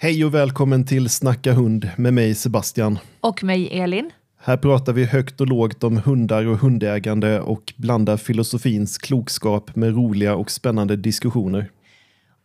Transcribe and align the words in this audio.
Hej 0.00 0.24
och 0.24 0.34
välkommen 0.34 0.84
till 0.84 1.08
Snacka 1.08 1.52
hund 1.52 1.90
med 1.96 2.14
mig 2.14 2.34
Sebastian. 2.34 2.98
Och 3.20 3.44
mig 3.44 3.68
Elin. 3.80 4.10
Här 4.40 4.56
pratar 4.56 4.92
vi 4.92 5.04
högt 5.04 5.40
och 5.40 5.46
lågt 5.46 5.84
om 5.84 5.96
hundar 5.96 6.46
och 6.46 6.58
hundägande 6.58 7.40
och 7.40 7.74
blandar 7.76 8.16
filosofins 8.16 8.98
klokskap 8.98 9.76
med 9.76 9.94
roliga 9.94 10.34
och 10.34 10.50
spännande 10.50 10.96
diskussioner. 10.96 11.70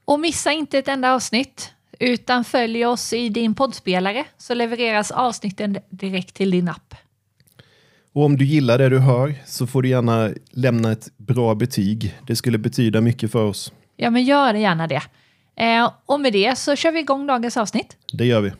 Och 0.05 0.19
missa 0.19 0.51
inte 0.51 0.77
ett 0.77 0.87
enda 0.87 1.13
avsnitt, 1.13 1.73
utan 1.99 2.43
följ 2.43 2.85
oss 2.85 3.13
i 3.13 3.29
din 3.29 3.55
poddspelare 3.55 4.25
så 4.37 4.53
levereras 4.53 5.11
avsnitten 5.11 5.77
direkt 5.89 6.33
till 6.33 6.51
din 6.51 6.69
app. 6.69 6.95
Och 8.13 8.23
om 8.23 8.37
du 8.37 8.45
gillar 8.45 8.77
det 8.77 8.89
du 8.89 8.99
hör 8.99 9.35
så 9.45 9.67
får 9.67 9.81
du 9.81 9.89
gärna 9.89 10.29
lämna 10.51 10.91
ett 10.91 11.17
bra 11.17 11.55
betyg. 11.55 12.15
Det 12.27 12.35
skulle 12.35 12.57
betyda 12.57 13.01
mycket 13.01 13.31
för 13.31 13.45
oss. 13.45 13.73
Ja, 13.97 14.09
men 14.09 14.23
gör 14.23 14.53
gärna 14.53 14.87
det. 14.87 15.01
Eh, 15.55 15.91
och 16.05 16.19
med 16.19 16.33
det 16.33 16.57
så 16.57 16.75
kör 16.75 16.91
vi 16.91 16.99
igång 16.99 17.27
dagens 17.27 17.57
avsnitt. 17.57 17.97
Det 18.13 18.25
gör 18.25 18.41
vi. 18.41 18.51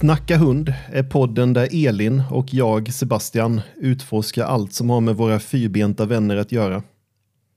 Snacka 0.00 0.36
hund 0.36 0.74
är 0.92 1.02
podden 1.02 1.52
där 1.52 1.88
Elin 1.88 2.22
och 2.30 2.54
jag, 2.54 2.92
Sebastian, 2.92 3.60
utforskar 3.76 4.44
allt 4.44 4.72
som 4.72 4.90
har 4.90 5.00
med 5.00 5.16
våra 5.16 5.40
fyrbenta 5.40 6.06
vänner 6.06 6.36
att 6.36 6.52
göra. 6.52 6.82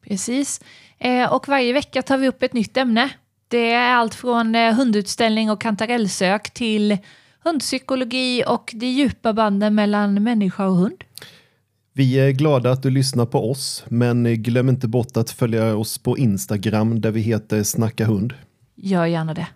Precis. 0.07 0.61
Eh, 0.99 1.33
och 1.33 1.47
varje 1.47 1.73
vecka 1.73 2.01
tar 2.01 2.17
vi 2.17 2.27
upp 2.27 2.43
ett 2.43 2.53
nytt 2.53 2.77
ämne. 2.77 3.09
Det 3.47 3.71
är 3.71 3.93
allt 3.93 4.15
från 4.15 4.55
eh, 4.55 4.73
hundutställning 4.73 5.51
och 5.51 5.61
kantarellsök 5.61 6.53
till 6.53 6.97
hundpsykologi 7.43 8.43
och 8.47 8.71
de 8.75 8.87
djupa 8.87 9.33
banden 9.33 9.75
mellan 9.75 10.23
människa 10.23 10.65
och 10.65 10.75
hund. 10.75 11.03
Vi 11.93 12.19
är 12.19 12.31
glada 12.31 12.71
att 12.71 12.83
du 12.83 12.89
lyssnar 12.89 13.25
på 13.25 13.51
oss, 13.51 13.85
men 13.87 14.43
glöm 14.43 14.69
inte 14.69 14.87
bort 14.87 15.17
att 15.17 15.29
följa 15.29 15.75
oss 15.75 15.97
på 15.97 16.17
Instagram 16.17 17.01
där 17.01 17.11
vi 17.11 17.21
heter 17.21 17.63
Snacka 17.63 18.05
hund. 18.05 18.33
Gör 18.75 19.05
gärna 19.05 19.33
det. 19.33 19.47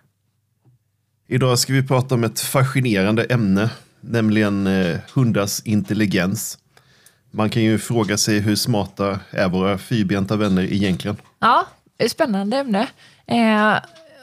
Idag 1.30 1.58
ska 1.58 1.72
vi 1.72 1.82
prata 1.82 2.14
om 2.14 2.24
ett 2.24 2.40
fascinerande 2.40 3.24
ämne, 3.24 3.70
nämligen 4.00 4.66
eh, 4.66 4.96
hundars 5.14 5.60
intelligens. 5.64 6.58
Man 7.30 7.50
kan 7.50 7.62
ju 7.62 7.78
fråga 7.78 8.16
sig 8.16 8.40
hur 8.40 8.56
smarta 8.56 9.20
är 9.30 9.48
våra 9.48 9.78
fyrbenta 9.78 10.36
vänner 10.36 10.72
egentligen? 10.72 11.16
Ja, 11.38 11.66
ett 11.98 12.10
spännande 12.10 12.56
ämne. 12.56 12.86
Eh, 13.26 13.78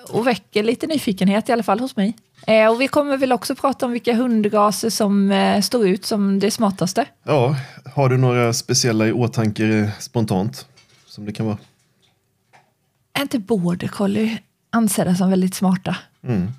och 0.10 0.28
väcker 0.28 0.64
lite 0.64 0.88
nyfikenhet 0.88 1.50
i 1.50 1.52
alla 1.52 1.64
fall 1.64 1.80
hos 1.80 1.96
mig. 1.96 2.14
Eh, 2.48 2.72
och 2.72 2.82
vi 2.82 2.88
kommer 2.88 3.18
väl 3.18 3.32
också 3.32 3.56
prata 3.56 3.86
om 3.86 3.92
vilka 3.92 4.16
hundraser 4.16 4.90
som 4.90 5.32
eh, 5.32 5.62
står 5.62 5.88
ut 5.88 6.06
som 6.06 6.40
det 6.40 6.52
smartaste. 6.52 7.06
Ja, 7.24 7.56
har 7.96 8.10
du 8.10 8.18
några 8.18 8.54
speciella 8.54 9.08
i 9.08 9.12
åtanke 9.12 9.66
eh, 9.66 9.90
spontant? 10.00 10.68
Som 11.06 11.26
det 11.26 11.34
kan 11.34 11.46
vara? 11.46 11.58
Är 13.14 13.22
inte 13.22 13.40
border 13.40 13.88
collie 13.88 14.38
ansedda 14.70 15.16
som 15.16 15.30
väldigt 15.30 15.56
smarta? 15.56 15.98
Mm. 16.24 16.52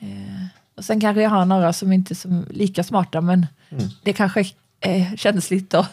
Eh, 0.00 0.46
och 0.76 0.84
sen 0.84 1.00
kanske 1.00 1.22
jag 1.22 1.30
har 1.30 1.44
några 1.44 1.72
som 1.72 1.92
inte 1.92 2.14
är 2.14 2.52
lika 2.52 2.84
smarta, 2.84 3.20
men 3.20 3.46
Mm. 3.70 3.84
det 4.02 4.12
kanske 4.12 4.44
är 4.80 5.16
känsligt 5.16 5.74
att 5.74 5.90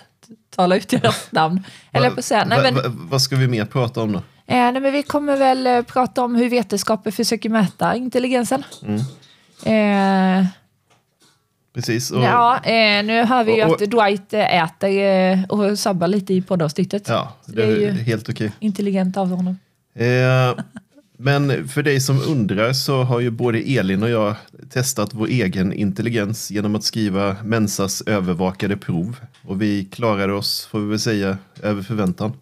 tala 0.56 0.76
ut 0.78 0.90
deras 0.90 1.28
namn. 1.32 1.64
Eller 1.92 2.10
på 2.10 2.22
säga, 2.22 2.46
nej, 2.46 2.60
men, 2.62 2.76
va- 2.76 2.82
vad 2.86 3.22
ska 3.22 3.36
vi 3.36 3.48
mer 3.48 3.66
prata 3.66 4.02
om 4.02 4.12
då? 4.12 4.18
eh, 4.20 4.24
nej, 4.48 4.80
men 4.80 4.92
vi 4.94 5.04
kommer 5.04 5.38
väl 5.38 5.68
eh, 5.68 5.82
prata 5.82 6.24
om 6.24 6.36
hur 6.36 6.50
vetenskapen 6.50 7.12
försöker 7.12 7.50
mäta 7.50 7.96
intelligensen. 7.96 8.64
Mm. 8.84 9.00
Eh, 10.42 10.46
Precis. 11.74 12.12
Och, 12.12 12.24
ja, 12.24 12.58
eh, 12.64 13.04
nu 13.06 13.24
hör 13.26 13.44
vi 13.44 13.56
ju 13.56 13.64
och- 13.66 13.82
att 13.82 13.90
Dwight 13.92 14.34
eh, 14.34 14.64
äter 14.64 14.90
eh, 15.00 15.44
och 15.44 15.80
sabbar 15.80 16.08
lite 16.08 16.34
i 16.34 16.42
poddavsnittet. 16.42 17.08
ja, 17.08 17.34
det 17.46 17.56
det 17.56 17.64
är 17.86 17.88
är 17.88 17.92
helt 17.92 18.30
okej. 18.30 18.52
Intelligent 18.60 19.18
av 19.18 19.30
honom. 19.30 19.58
Eh, 19.96 20.06
men 21.18 21.68
för 21.68 21.84
dig 21.84 22.00
som 22.00 22.22
undrar 22.22 22.74
så 22.74 23.04
har 23.04 23.20
ju 23.20 23.30
både 23.30 23.60
Elin 23.60 24.04
och 24.04 24.10
jag 24.10 24.36
testat 24.70 25.10
vår 25.14 25.28
egen 25.28 25.74
intelligens 25.74 26.52
genom 26.52 26.76
att 26.76 26.84
skriva 26.84 27.36
Mensas 27.44 28.02
övervakade 28.02 28.78
prov. 28.78 29.20
Och 29.44 29.62
vi 29.62 29.86
klarade 29.86 30.34
oss, 30.34 30.66
får 30.72 30.80
vi 30.80 30.86
väl 30.90 31.00
säga, 31.00 31.38
över 31.64 31.82
förväntan. 31.84 32.34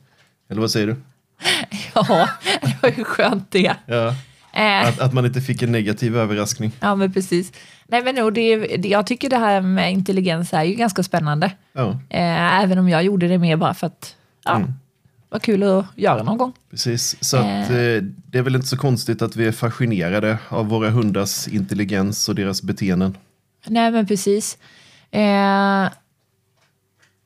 Eller 0.50 0.62
vad 0.62 0.72
säger 0.72 0.88
du? 0.88 0.96
Ja, 1.96 2.30
det 2.62 2.78
var 2.81 2.90
ju 2.97 3.03
skönt 3.03 3.52
det. 3.52 3.75
Ja, 3.86 4.16
Eh, 4.58 4.88
att, 4.88 5.00
att 5.00 5.13
man 5.13 5.25
inte 5.25 5.42
fick 5.42 5.62
en 5.62 5.72
negativ 5.72 6.18
överraskning. 6.18 6.72
ja, 6.80 6.96
men 6.96 7.13
precis. 7.13 7.52
Nej, 7.88 8.03
men 8.03 8.16
nog, 8.16 8.34
det, 8.34 8.57
det, 8.57 8.88
jag 8.90 9.07
tycker 9.07 9.30
det 9.30 9.38
här 9.38 9.62
med 9.62 9.92
intelligens 9.92 10.53
är 10.53 10.63
ju 10.63 10.75
ganska 10.75 11.03
spännande. 11.03 11.52
Ja, 11.74 11.90
Eh, 12.09 12.63
även 12.63 12.78
om 12.78 12.90
jag 12.90 13.03
gjorde 13.03 13.28
det 13.28 13.38
mer 13.38 13.56
bara 13.57 13.74
för 13.74 13.88
att 13.88 14.16
ja, 14.46 14.56
Mm. 14.56 14.74
Var 15.35 15.40
kul 15.40 15.63
att 15.63 15.85
göra 15.96 16.23
någon 16.23 16.38
gång. 16.38 16.53
precis. 16.69 17.18
Så 17.23 17.38
att, 17.38 17.44
Eh. 17.46 17.78
eh, 17.78 18.01
det 18.03 18.38
är 18.38 18.41
väl 18.41 18.56
inte 18.56 18.68
så 18.68 18.78
konstigt 18.78 19.22
att 19.22 19.35
vi 19.35 19.47
är 19.47 19.51
fascinerade 19.51 20.38
av 20.50 20.68
våra 20.68 20.90
hundars 20.90 21.47
intelligens 21.47 22.29
och 22.29 22.35
deras 22.35 22.62
beteenden. 22.63 23.18
Nej, 23.68 23.91
men 23.91 24.07
precis. 24.07 24.57
Eh, 25.12 25.90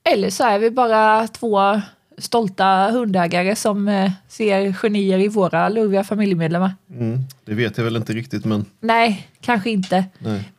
eller 0.03 0.29
så 0.29 0.43
är 0.43 0.59
vi 0.59 0.71
bara 0.71 1.27
två 1.27 1.81
stolta 2.17 2.91
hundägare 2.91 3.55
som 3.55 3.87
eh, 3.87 4.11
ser 4.27 4.73
genier 4.73 5.19
i 5.19 5.27
våra 5.27 5.69
lurviga 5.69 6.03
familjemedlemmar. 6.03 6.75
Mm, 6.91 7.19
det 7.45 7.53
vet 7.55 7.77
jag 7.77 7.83
väl 7.85 7.95
inte 7.95 8.13
riktigt, 8.13 8.45
men 8.45 8.65
Nej, 8.81 9.27
kanske 9.41 9.69
inte. 9.69 10.05
nej. 10.19 10.51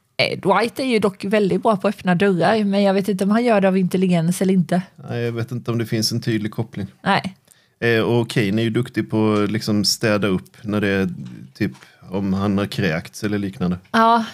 Dwight 0.42 0.78
är 0.80 0.84
ju 0.84 0.98
dock 0.98 1.24
väldigt 1.24 1.62
bra 1.62 1.76
på 1.76 1.88
att 1.88 1.94
öppna 1.94 2.14
dörrar, 2.14 2.64
men 2.64 2.82
jag 2.82 2.94
vet 2.94 3.08
inte 3.08 3.24
om 3.24 3.30
han 3.30 3.44
gör 3.44 3.60
det 3.60 3.68
av 3.68 3.76
intelligens 3.78 4.42
eller 4.42 4.54
inte. 4.54 4.82
nej. 5.08 5.22
Jag 5.22 5.32
vet 5.32 5.52
inte 5.52 5.70
om 5.70 5.78
det 5.78 5.86
finns 5.86 6.12
en 6.12 6.20
tydlig 6.20 6.52
koppling. 6.52 6.86
Nej, 7.02 7.36
Eh, 7.80 8.00
och 8.00 8.30
Kane 8.30 8.62
är 8.62 8.64
ju 8.64 8.70
duktig 8.70 9.10
på 9.10 9.32
att 9.32 9.50
liksom 9.50 9.84
städa 9.84 10.28
upp 10.28 10.56
när 10.62 10.80
det 10.80 10.88
är 10.88 11.08
typ 11.54 11.72
om 12.10 12.32
han 12.32 12.58
har 12.58 12.66
kräkts 12.66 13.24
eller 13.24 13.38
liknande. 13.38 13.78
ja, 13.90 14.24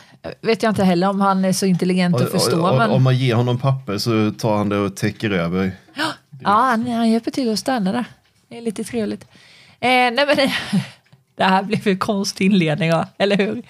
vet 0.40 0.62
jag 0.62 0.70
inte 0.70 0.84
heller 0.84 1.08
om 1.08 1.20
han 1.20 1.44
är 1.44 1.52
så 1.52 1.66
intelligent 1.66 2.20
att 2.20 2.30
förstå. 2.30 2.66
och, 2.66 2.78
men... 2.78 2.90
Om 2.90 3.02
man 3.02 3.16
ger 3.16 3.34
honom 3.34 3.58
papper 3.58 3.98
så 3.98 4.30
tar 4.30 4.56
han 4.56 4.68
det 4.68 4.78
och 4.78 4.96
täcker 4.96 5.30
över. 5.30 5.72
Ja, 5.94 6.12
han, 6.42 6.86
han 6.86 7.10
hjälper 7.10 7.30
till 7.30 7.52
att 7.52 7.58
stanna 7.58 7.92
där. 7.92 8.04
Det 8.48 8.58
är 8.58 8.62
lite 8.62 8.84
trevligt. 8.84 9.24
Eh, 9.80 9.88
nej 9.88 10.26
men, 10.26 10.36
det 11.36 11.44
här 11.44 11.62
blev 11.62 11.88
en 11.88 11.98
konstig 11.98 12.46
inledning, 12.46 12.88
ja, 12.88 13.08
eller 13.18 13.36
hur? 13.36 13.62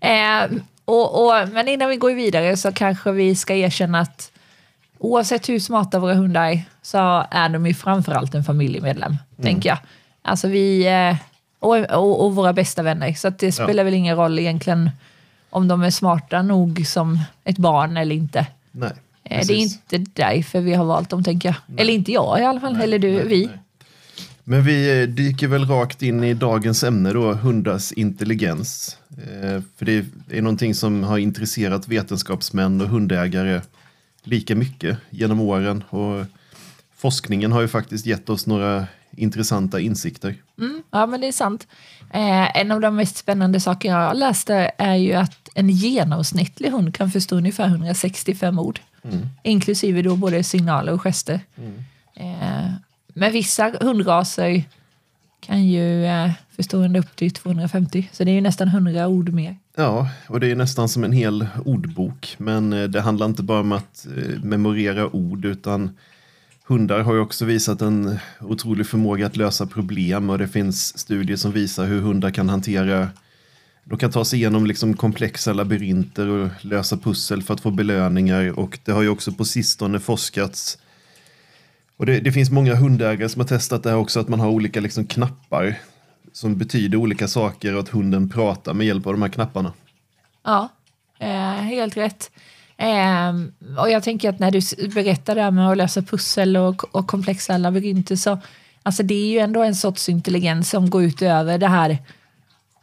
Eh, 0.00 0.60
och, 0.84 1.24
och, 1.24 1.48
men 1.48 1.68
innan 1.68 1.88
vi 1.90 1.96
går 1.96 2.12
vidare 2.12 2.56
så 2.56 2.72
kanske 2.72 3.12
vi 3.12 3.34
ska 3.34 3.54
erkänna 3.54 4.00
att 4.00 4.32
oavsett 4.98 5.48
hur 5.48 5.58
smarta 5.58 5.98
våra 5.98 6.14
hundar 6.14 6.44
är 6.44 6.62
så 6.82 7.26
är 7.30 7.48
de 7.48 7.66
ju 7.66 7.74
framförallt 7.74 8.34
en 8.34 8.44
familjemedlem, 8.44 9.16
tänker 9.42 9.68
jag. 9.68 9.78
Alltså 10.22 10.48
vi, 10.48 10.86
eh, 10.86 11.16
och, 11.58 11.76
och, 11.76 12.24
och 12.24 12.34
våra 12.34 12.52
bästa 12.52 12.82
vänner, 12.82 13.12
så 13.14 13.30
det 13.30 13.52
spelar 13.52 13.84
väl 13.84 13.94
ingen 13.94 14.16
roll 14.16 14.38
egentligen 14.38 14.90
om 15.50 15.68
de 15.68 15.82
är 15.82 15.90
smarta 15.90 16.42
nog 16.42 16.86
som 16.86 17.18
ett 17.44 17.58
barn 17.58 17.96
eller 17.96 18.14
inte. 18.14 18.46
Nej, 18.72 18.92
Eh, 19.28 19.30
Det 19.30 19.34
är 19.54 19.58
precis. 19.58 19.78
inte 19.92 20.10
därför 20.22 20.60
vi 20.60 20.74
har 20.74 20.84
valt 20.84 21.10
dem, 21.10 21.24
tänker 21.24 21.48
jag. 21.48 21.80
Eller 21.80 21.92
inte 21.92 22.12
jag 22.12 22.40
i 22.40 22.44
alla 22.44 22.60
fall, 22.60 22.80
eller 22.80 22.98
du, 22.98 23.22
vi. 23.22 23.48
Men 24.44 24.64
vi 24.64 25.02
eh, 25.02 25.08
dyker 25.08 25.48
väl 25.48 25.64
rakt 25.64 26.02
in 26.02 26.24
i 26.24 26.34
dagens 26.34 26.84
ämne 26.84 27.12
då, 27.12 27.32
hundars 27.32 27.92
intelligens. 27.92 28.98
Eh, 29.10 29.62
för 29.76 29.84
det 29.84 30.04
är 30.30 30.42
någonting 30.42 30.74
som 30.74 31.02
har 31.02 31.18
intresserat 31.18 31.88
vetenskapsmän 31.88 32.80
och 32.80 32.88
hundägare 32.88 33.60
lika 34.26 34.54
mycket 34.54 34.98
genom 35.10 35.40
åren. 35.40 35.84
Och 35.90 36.26
forskningen 36.96 37.52
har 37.52 37.60
ju 37.60 37.68
faktiskt 37.68 38.06
gett 38.06 38.28
oss 38.28 38.46
några 38.46 38.86
intressanta 39.16 39.80
insikter. 39.80 40.34
Mm, 40.58 40.82
ja, 40.90 41.06
men 41.06 41.20
det 41.20 41.26
är 41.26 41.32
sant. 41.32 41.66
Eh, 42.10 42.56
en 42.56 42.70
av 42.70 42.80
de 42.80 42.96
mest 42.96 43.16
spännande 43.16 43.60
saker 43.60 43.88
jag 43.88 44.16
läste 44.16 44.70
är 44.78 44.94
ju 44.94 45.12
att 45.12 45.48
en 45.54 45.70
genomsnittlig 45.70 46.70
hund 46.70 46.94
kan 46.94 47.10
förstå 47.10 47.36
ungefär 47.36 47.66
165 47.66 48.58
ord. 48.58 48.80
Inklusive 49.42 50.02
då 50.02 50.16
både 50.16 50.44
signaler 50.44 50.92
och 50.92 51.02
gester. 51.02 51.40
Eh, 52.14 52.70
men 53.08 53.32
vissa 53.32 53.72
hundraser 53.80 54.64
kan 55.40 55.66
ju 55.66 56.06
eh, 56.06 56.30
Förstående 56.56 56.98
upp 56.98 57.16
till 57.16 57.30
250. 57.30 58.08
Så 58.12 58.24
det 58.24 58.30
är 58.30 58.34
ju 58.34 58.40
nästan 58.40 58.68
100 58.68 59.08
ord 59.08 59.32
mer. 59.32 59.56
Ja, 59.76 60.08
och 60.28 60.40
det 60.40 60.50
är 60.50 60.56
nästan 60.56 60.88
som 60.88 61.04
en 61.04 61.12
hel 61.12 61.46
ordbok. 61.64 62.34
Men 62.38 62.72
eh, 62.72 62.84
det 62.84 63.00
handlar 63.00 63.26
inte 63.26 63.42
bara 63.42 63.60
om 63.60 63.72
att 63.72 64.06
eh, 64.16 64.42
memorera 64.42 65.16
ord 65.16 65.44
utan 65.44 65.90
hundar 66.66 67.00
har 67.00 67.14
ju 67.14 67.20
också 67.20 67.44
visat 67.44 67.82
en 67.82 68.18
otrolig 68.40 68.86
förmåga 68.86 69.26
att 69.26 69.36
lösa 69.36 69.66
problem 69.66 70.30
och 70.30 70.38
det 70.38 70.48
finns 70.48 70.98
studier 70.98 71.36
som 71.36 71.52
visar 71.52 71.86
hur 71.86 72.00
hundar 72.00 72.30
kan 72.30 72.48
hantera 72.48 73.08
de 73.84 73.98
kan 73.98 74.10
ta 74.10 74.24
sig 74.24 74.38
igenom 74.38 74.66
liksom 74.66 74.96
komplexa 74.96 75.52
labyrinter 75.52 76.28
och 76.28 76.48
lösa 76.60 76.96
pussel 76.96 77.42
för 77.42 77.54
att 77.54 77.60
få 77.60 77.70
belöningar 77.70 78.58
och 78.58 78.78
det 78.84 78.92
har 78.92 79.02
ju 79.02 79.08
också 79.08 79.32
på 79.32 79.44
sistone 79.44 80.00
forskats 80.00 80.78
och 81.96 82.06
det, 82.06 82.20
det 82.20 82.32
finns 82.32 82.50
många 82.50 82.74
hundägare 82.74 83.28
som 83.28 83.40
har 83.40 83.48
testat 83.48 83.82
det 83.82 83.90
här 83.90 83.96
också 83.96 84.20
att 84.20 84.28
man 84.28 84.40
har 84.40 84.48
olika 84.48 84.80
liksom 84.80 85.06
knappar 85.06 85.78
som 86.36 86.58
betyder 86.58 86.98
olika 86.98 87.28
saker 87.28 87.74
och 87.74 87.80
att 87.80 87.88
hunden 87.88 88.28
pratar 88.28 88.74
med 88.74 88.86
hjälp 88.86 89.06
av 89.06 89.12
de 89.12 89.22
här 89.22 89.28
knapparna. 89.28 89.72
Ja, 90.44 90.68
eh, 91.18 91.52
helt 91.52 91.96
rätt. 91.96 92.30
Eh, 92.76 93.34
och 93.78 93.90
jag 93.90 94.02
tänker 94.02 94.30
att 94.30 94.38
när 94.38 94.50
du 94.50 94.88
berättar 94.88 95.34
det 95.34 95.42
här 95.42 95.50
med 95.50 95.70
att 95.70 95.76
lösa 95.76 96.02
pussel 96.02 96.56
och, 96.56 96.94
och 96.94 97.06
komplexa 97.06 97.58
labyrinter 97.58 98.16
så 98.16 98.38
alltså 98.82 99.02
det 99.02 99.14
är 99.14 99.26
ju 99.26 99.38
ändå 99.38 99.62
en 99.62 99.74
sorts 99.74 100.08
intelligens 100.08 100.70
som 100.70 100.90
går 100.90 101.02
ut 101.02 101.22
över 101.22 101.58
det 101.58 101.68
här 101.68 101.98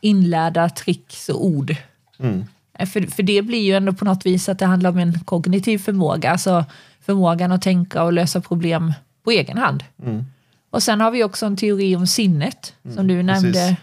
inlärda 0.01 0.69
tricks 0.69 1.29
och 1.29 1.45
ord. 1.45 1.75
Mm. 2.19 2.45
Eh, 2.73 2.87
För, 2.87 3.01
för 3.01 3.23
det 3.23 3.41
blir 3.41 3.61
ju 3.61 3.73
ändå 3.73 3.93
på 3.93 4.05
något 4.05 4.25
vis 4.25 4.49
att 4.49 4.59
det 4.59 4.65
handlar 4.65 4.89
om 4.89 4.97
en 4.97 5.19
kognitiv 5.19 5.77
förmåga, 5.77 6.31
alltså 6.31 6.65
förmågan 7.01 7.51
att 7.51 7.61
tänka 7.61 8.03
och 8.03 8.13
lösa 8.13 8.41
problem 8.41 8.93
på 9.23 9.31
egen 9.31 9.57
hand. 9.57 9.83
Mm. 10.03 10.25
Och 10.73 10.83
sen 10.83 11.01
har 11.01 11.11
vi 11.11 11.23
också 11.23 11.45
en 11.45 11.57
teori 11.57 11.95
om 11.95 12.07
sinnet, 12.07 12.73
som 12.95 13.07
du 13.07 13.23
nämnde. 13.23 13.77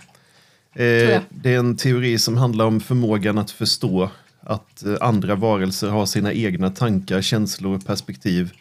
Eh, 0.75 1.23
det 1.31 1.55
är 1.55 1.59
en 1.59 1.77
teori 1.77 2.19
som 2.19 2.37
handlar 2.37 2.65
om 2.65 2.81
förmågan 2.81 3.39
att 3.39 3.51
förstå 3.51 4.11
att 4.41 4.85
eh, 4.85 4.95
andra 5.01 5.35
varelser 5.35 5.89
har 5.89 6.07
sina 6.07 6.33
egna 6.33 6.71
tankar, 6.71 7.23
känslor 7.23 7.77
och 7.77 7.87
perspektiv. 7.87 8.53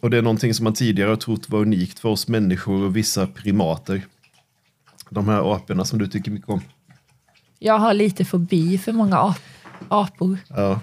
Och 0.00 0.10
det 0.10 0.18
är 0.18 0.22
någonting 0.22 0.54
som 0.54 0.64
man 0.64 0.72
tidigare 0.74 1.08
har 1.08 1.16
trott 1.16 1.48
var 1.48 1.58
unikt 1.60 1.98
för 1.98 2.08
oss 2.08 2.28
människor 2.28 2.82
och 2.84 2.96
vissa 2.96 3.26
primater. 3.26 4.02
De 5.10 5.28
här 5.28 5.54
aporna 5.54 5.84
som 5.84 5.98
du 5.98 6.06
tycker 6.06 6.30
mycket 6.30 6.48
om. 6.48 6.60
Jag 7.58 7.78
har 7.78 7.94
lite 7.94 8.24
fobi 8.24 8.78
för 8.78 8.92
många 8.92 9.16
ap- 9.16 9.40
apor. 9.88 10.38
Ja. 10.48 10.80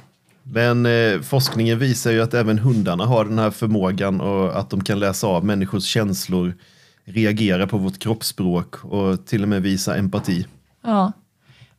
Men 0.47 0.85
eh, 0.85 1.21
forskningen 1.21 1.79
visar 1.79 2.11
ju 2.11 2.21
att 2.21 2.33
även 2.33 2.59
hundarna 2.59 3.05
har 3.05 3.25
den 3.25 3.39
här 3.39 3.51
förmågan 3.51 4.21
och 4.21 4.59
att 4.59 4.69
de 4.69 4.83
kan 4.83 4.99
läsa 4.99 5.27
av 5.27 5.45
människors 5.45 5.83
känslor, 5.83 6.53
reagera 7.05 7.67
på 7.67 7.77
vårt 7.77 7.99
kroppsspråk 7.99 8.85
och 8.85 9.25
till 9.25 9.43
och 9.43 9.49
med 9.49 9.61
visa 9.61 9.97
empati. 9.97 10.45
Ja. 10.83 11.11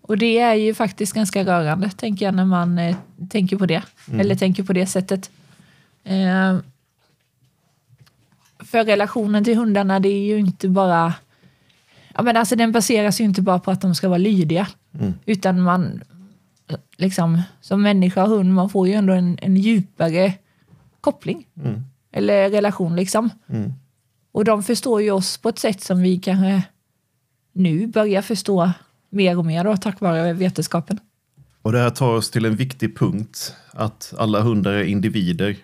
Och 0.00 0.18
det 0.18 0.38
är 0.38 0.54
ju 0.54 0.74
faktiskt 0.74 1.12
ganska 1.12 1.44
rörande, 1.44 1.90
tänker 1.90 2.24
jag, 2.24 2.34
när 2.34 2.44
man 2.44 2.78
eh, 2.78 2.96
tänker 3.30 3.56
på 3.56 3.66
det. 3.66 3.82
Eller 4.12 4.34
tänker 4.34 4.62
på 4.62 4.72
det 4.72 4.86
sättet. 4.86 5.30
Eh, 6.04 6.58
för 8.58 8.84
relationen 8.84 9.44
till 9.44 9.56
hundarna, 9.56 10.00
det 10.00 10.08
är 10.08 10.24
ju 10.24 10.38
inte 10.38 10.68
bara... 10.68 11.14
Ja, 12.14 12.22
men 12.22 12.36
alltså, 12.36 12.56
den 12.56 12.72
baseras 12.72 13.20
ju 13.20 13.24
inte 13.24 13.42
bara 13.42 13.58
på 13.58 13.70
att 13.70 13.80
de 13.80 13.94
ska 13.94 14.08
vara 14.08 14.18
lydiga. 14.18 14.68
Utan 15.26 15.62
man, 15.62 16.00
liksom, 16.96 17.42
som 17.60 17.82
människa 17.82 18.22
och 18.22 18.28
hund, 18.28 18.54
man 18.54 18.70
får 18.70 18.88
ju 18.88 18.94
ändå 18.94 19.12
en, 19.12 19.38
en 19.42 19.56
djupare 19.56 20.32
koppling. 21.00 21.46
Eller 22.12 22.50
relation 22.50 22.96
liksom. 22.96 23.30
Mm. 23.48 23.72
Och 24.32 24.44
de 24.44 24.62
förstår 24.62 25.02
ju 25.02 25.10
oss 25.10 25.38
på 25.38 25.48
ett 25.48 25.58
sätt 25.58 25.80
som 25.80 26.02
vi 26.02 26.18
kanske 26.18 26.62
nu 27.52 27.86
börjar 27.86 28.22
förstå 28.22 28.72
mer 29.10 29.38
och 29.38 29.46
mer 29.46 29.64
då, 29.64 29.76
tack 29.76 30.00
vare 30.00 30.32
vetenskapen. 30.32 31.00
Och 31.62 31.72
det 31.72 31.78
här 31.78 31.90
tar 31.90 32.12
oss 32.12 32.30
till 32.30 32.44
en 32.44 32.56
viktig 32.56 32.98
punkt, 32.98 33.54
att 33.70 34.14
alla 34.18 34.40
hundar 34.40 34.72
är 34.72 34.84
individer. 34.84 35.56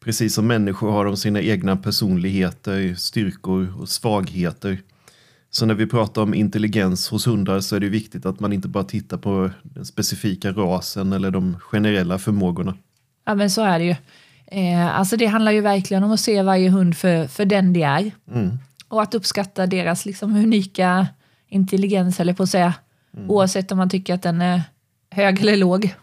Precis 0.00 0.34
som 0.34 0.46
människor 0.46 0.90
har 0.90 1.04
de 1.04 1.16
sina 1.16 1.40
egna 1.40 1.76
personligheter, 1.76 2.94
styrkor 2.94 3.80
och 3.80 3.88
svagheter. 3.88 4.78
Så 5.50 5.66
när 5.66 5.74
vi 5.74 5.86
pratar 5.86 6.22
om 6.22 6.34
intelligens 6.34 7.08
hos 7.08 7.26
hundar 7.26 7.60
så 7.60 7.76
är 7.76 7.80
det 7.80 7.88
viktigt 7.88 8.26
att 8.26 8.40
man 8.40 8.52
inte 8.52 8.68
bara 8.68 8.84
tittar 8.84 9.16
på 9.16 9.50
den 9.62 9.84
specifika 9.84 10.52
rasen 10.52 11.12
eller 11.12 11.30
de 11.30 11.56
generella 11.60 12.18
förmågorna. 12.18 12.74
Ja 13.24 13.34
men 13.34 13.50
så 13.50 13.62
är 13.62 13.78
det 13.78 13.84
ju. 13.84 13.94
Eh, 14.46 14.98
alltså 14.98 15.16
det 15.16 15.26
handlar 15.26 15.52
ju 15.52 15.60
verkligen 15.60 16.04
om 16.04 16.10
att 16.10 16.20
se 16.20 16.42
varje 16.42 16.70
hund 16.70 16.96
för, 16.96 17.26
för 17.26 17.44
den 17.44 17.72
det 17.72 17.82
är. 17.82 18.10
Mm. 18.30 18.58
Och 18.88 19.02
att 19.02 19.14
uppskatta 19.14 19.66
deras 19.66 20.06
liksom, 20.06 20.36
unika 20.36 21.06
intelligens, 21.48 22.20
eller 22.20 22.32
på 22.32 22.42
att 22.42 22.48
säga. 22.48 22.74
Oavsett 23.26 23.72
om 23.72 23.78
man 23.78 23.90
tycker 23.90 24.14
att 24.14 24.22
den 24.22 24.42
är 24.42 24.62
hög 25.10 25.40
eller 25.40 25.56
låg. 25.56 25.94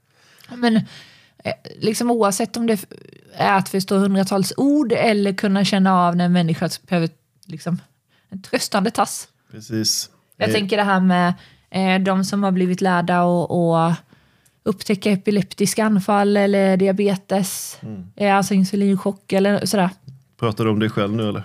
men 0.56 0.76
eh, 0.76 1.52
liksom 1.80 2.10
oavsett 2.10 2.56
om 2.56 2.66
det 2.66 2.84
är 3.32 3.58
att 3.58 3.68
förstå 3.68 3.96
hundratals 3.96 4.52
ord 4.56 4.92
eller 4.92 5.32
kunna 5.32 5.64
känna 5.64 5.94
av 5.94 6.16
när 6.16 6.24
en 6.24 6.32
människa 6.32 6.68
behöver 6.86 7.08
liksom, 7.46 7.78
en 8.30 8.42
tröstande 8.42 8.90
tass. 8.90 9.28
Precis. 9.52 10.10
Jag 10.36 10.48
Eh, 10.48 10.54
tänker 10.54 10.76
det 10.76 10.82
här 10.82 11.00
med 11.00 11.34
eh, 11.70 12.02
de 12.04 12.24
som 12.24 12.42
har 12.42 12.50
blivit 12.52 12.80
lärda 12.80 13.22
och, 13.22 13.74
och 13.74 13.92
upptäcka 14.62 15.10
epileptiska 15.10 15.84
anfall 15.84 16.36
eller 16.36 16.76
diabetes, 16.76 17.78
eh, 18.16 18.36
alltså 18.36 18.54
insulinchock 18.54 19.32
eller 19.32 19.66
sådär. 19.66 19.90
Pratar 20.38 20.64
du 20.64 20.70
om 20.70 20.78
dig 20.78 20.90
själv 20.90 21.12
nu 21.12 21.28
eller? 21.28 21.42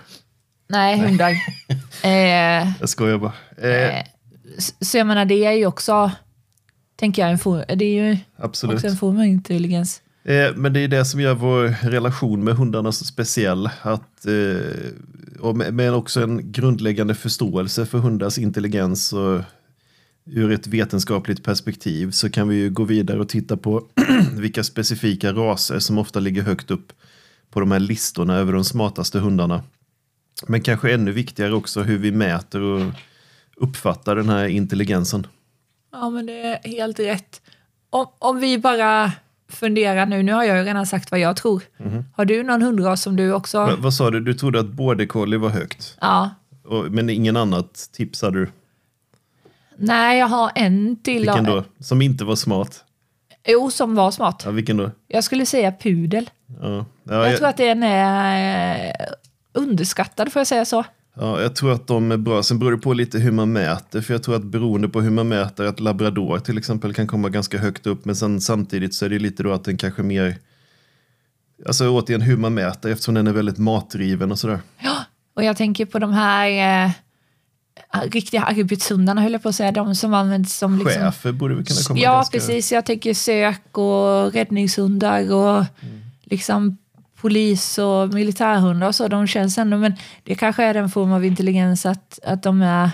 Nej, 0.68 0.98
hundar. 0.98 1.30
eh, 2.02 2.72
Jag 2.80 2.88
skojar 2.88 3.18
bara. 3.18 3.32
Eh, 3.58 3.98
eh, 3.98 4.04
så 4.80 4.98
jag 4.98 5.06
menar, 5.06 5.24
det 5.24 5.44
är 5.44 5.52
ju 5.52 5.66
också, 5.66 6.10
tänker 6.96 7.22
jag, 7.22 7.30
en 7.30 7.38
form, 7.38 7.62
det 7.76 7.84
är 7.84 8.10
ju 8.10 8.16
absolut. 8.38 8.74
också 8.74 8.86
en 8.86 8.96
form 8.96 9.18
av 9.18 9.24
intelligens. 9.24 10.02
Eh, 10.24 10.54
men 10.54 10.72
det 10.72 10.80
är 10.80 10.88
det 10.88 11.04
som 11.04 11.20
gör 11.20 11.34
vår 11.34 11.88
relation 11.90 12.44
med 12.44 12.54
hundarna 12.56 12.92
så 12.92 13.04
speciell. 13.04 13.70
Att, 13.82 14.26
men 15.36 15.44
och 15.44 15.56
med, 15.56 15.74
med 15.74 15.94
också 15.94 16.22
en 16.22 16.52
grundläggande 16.52 17.14
förståelse 17.14 17.86
för 17.86 17.98
hundars 17.98 18.38
intelligens 18.38 19.12
och 19.12 19.40
ur 20.24 20.52
ett 20.52 20.66
vetenskapligt 20.66 21.44
perspektiv 21.44 22.10
så 22.10 22.30
kan 22.30 22.48
vi 22.48 22.56
ju 22.56 22.70
gå 22.70 22.84
vidare 22.84 23.20
och 23.20 23.28
titta 23.28 23.56
på 23.56 23.86
vilka 24.32 24.64
specifika 24.64 25.32
raser 25.32 25.78
som 25.78 25.98
ofta 25.98 26.20
ligger 26.20 26.42
högt 26.42 26.70
upp 26.70 26.92
på 27.50 27.60
de 27.60 27.70
här 27.70 27.80
listorna 27.80 28.36
över 28.36 28.52
de 28.52 28.64
smartaste 28.64 29.18
hundarna. 29.18 29.62
Men 30.46 30.62
kanske 30.62 30.94
ännu 30.94 31.12
viktigare 31.12 31.54
också 31.54 31.82
hur 31.82 31.98
vi 31.98 32.12
mäter 32.12 32.60
och 32.60 32.92
uppfattar 33.56 34.16
den 34.16 34.28
här 34.28 34.44
intelligensen. 34.46 35.26
Ja, 35.92 36.10
men 36.10 36.26
det 36.26 36.40
är 36.40 36.68
helt 36.68 36.98
rätt. 36.98 37.42
Om, 37.90 38.06
om 38.18 38.40
vi 38.40 38.58
bara 38.58 39.12
funderar 39.48 40.06
nu, 40.06 40.22
nu 40.22 40.32
har 40.32 40.44
jag 40.44 40.58
ju 40.58 40.64
redan 40.64 40.86
sagt 40.86 41.10
vad 41.10 41.20
jag 41.20 41.36
tror. 41.36 41.62
Har 42.14 42.24
du 42.24 42.42
någon 42.42 42.62
hundras 42.62 43.02
som 43.02 43.16
du 43.16 43.32
också... 43.32 43.58
Va, 43.58 43.76
vad 43.78 43.94
sa 43.94 44.10
du? 44.10 44.20
Du 44.20 44.34
trodde 44.34 44.60
att 44.60 44.66
border 44.66 45.06
collie 45.06 45.36
var 45.36 45.48
högt? 45.48 45.96
Ja. 46.00 46.30
Och, 46.64 46.90
men 46.90 47.10
ingen 47.10 47.36
annat 47.36 47.88
tipsade 47.92 48.38
du? 48.38 48.48
Nej, 49.78 50.18
jag 50.18 50.26
har 50.26 50.50
en 50.54 50.96
till. 51.02 51.22
Vilken 51.22 51.44
då? 51.44 51.64
Som 51.80 52.02
inte 52.02 52.24
var 52.24 52.36
smart? 52.36 52.84
Jo, 53.48 53.70
som 53.70 53.94
var 53.94 54.10
smart. 54.10 54.42
Ja, 54.44 54.50
vilken 54.50 54.76
då? 54.76 54.90
Jag 55.08 55.24
skulle 55.24 55.46
säga 55.46 55.72
pudel. 55.72 56.30
Ja, 56.60 56.86
ja, 57.04 57.14
Jag 57.14 57.32
jag, 57.32 57.36
tror 57.38 57.48
att 57.48 57.56
den 57.56 57.82
är 57.82 58.86
eh, 58.86 59.06
underskattad, 59.52 60.32
får 60.32 60.40
jag 60.40 60.46
säga 60.46 60.64
så. 60.64 60.84
Ja, 61.20 61.40
jag 61.42 61.56
tror 61.56 61.72
att 61.72 61.86
de 61.86 62.12
är 62.12 62.16
bra. 62.16 62.42
Sen 62.42 62.58
beror 62.58 62.72
det 62.72 62.78
på 62.78 62.92
lite 62.92 63.18
hur 63.18 63.32
man 63.32 63.52
mäter. 63.52 64.00
För 64.00 64.14
jag 64.14 64.22
tror 64.22 64.36
att 64.36 64.44
beroende 64.44 64.88
på 64.88 65.00
hur 65.00 65.10
man 65.10 65.28
mäter 65.28 65.64
att 65.66 65.80
labrador 65.80 66.38
till 66.38 66.58
exempel 66.58 66.94
kan 66.94 67.06
komma 67.06 67.28
ganska 67.28 67.58
högt 67.58 67.86
upp. 67.86 68.04
Men 68.04 68.16
sen 68.16 68.40
samtidigt 68.40 68.94
så 68.94 69.04
är 69.04 69.08
det 69.08 69.18
lite 69.18 69.42
då 69.42 69.52
att 69.52 69.64
den 69.64 69.76
kanske 69.76 70.02
mer... 70.02 70.36
Alltså 71.66 71.88
återigen 71.88 72.20
hur 72.20 72.36
man 72.36 72.54
mäter 72.54 72.90
eftersom 72.92 73.14
den 73.14 73.26
är 73.26 73.32
väldigt 73.32 73.58
matdriven 73.58 74.32
och 74.32 74.38
sådär. 74.38 74.60
Ja, 74.78 74.96
och 75.36 75.44
jag 75.44 75.56
tänker 75.56 75.86
på 75.86 75.98
de 75.98 76.12
här 76.12 76.84
eh, 76.86 76.90
riktiga 78.10 78.42
arbetshundarna, 78.42 79.20
höll 79.22 79.32
jag 79.32 79.42
på 79.42 79.48
att 79.48 79.54
säga. 79.54 79.72
De 79.72 79.94
som 79.94 80.14
används 80.14 80.56
som... 80.58 80.78
Liksom, 80.78 81.02
Chefer 81.02 81.32
borde 81.32 81.54
väl 81.54 81.64
kunna 81.64 81.80
komma 81.88 82.00
Ja, 82.00 82.12
ganska... 82.14 82.38
precis. 82.38 82.72
Jag 82.72 82.86
tänker 82.86 83.14
sök 83.14 83.78
och 83.78 84.32
räddningshundar 84.32 85.32
och 85.34 85.56
Mm. 85.56 86.00
liksom 86.24 86.76
polis 87.26 87.78
och 87.78 88.14
militärhundar 88.14 88.86
och 88.86 88.94
så. 88.94 89.08
De 89.08 89.26
känns 89.26 89.58
ändå, 89.58 89.76
men 89.76 89.96
det 90.22 90.34
kanske 90.34 90.64
är 90.64 90.74
en 90.74 90.90
form 90.90 91.12
av 91.12 91.24
intelligens 91.24 91.86
att, 91.86 92.18
att 92.24 92.42
de 92.42 92.62
är... 92.62 92.90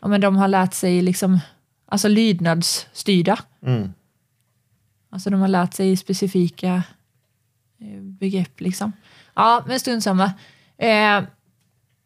Ja, 0.00 0.08
men 0.08 0.20
de 0.20 0.36
har 0.36 0.48
lärt 0.48 0.74
sig 0.74 1.02
liksom, 1.02 1.40
alltså 1.86 2.08
lydnadsstyrda. 2.08 3.38
Mm. 3.66 3.92
Alltså 5.10 5.30
de 5.30 5.40
har 5.40 5.48
lärt 5.48 5.74
sig 5.74 5.96
specifika 5.96 6.82
eh, 7.80 8.00
begrepp 8.00 8.60
liksom. 8.60 8.92
Ja, 9.34 9.64
men 9.66 9.80
strunt 9.80 10.04
samma. 10.04 10.32
Eh, 10.78 11.22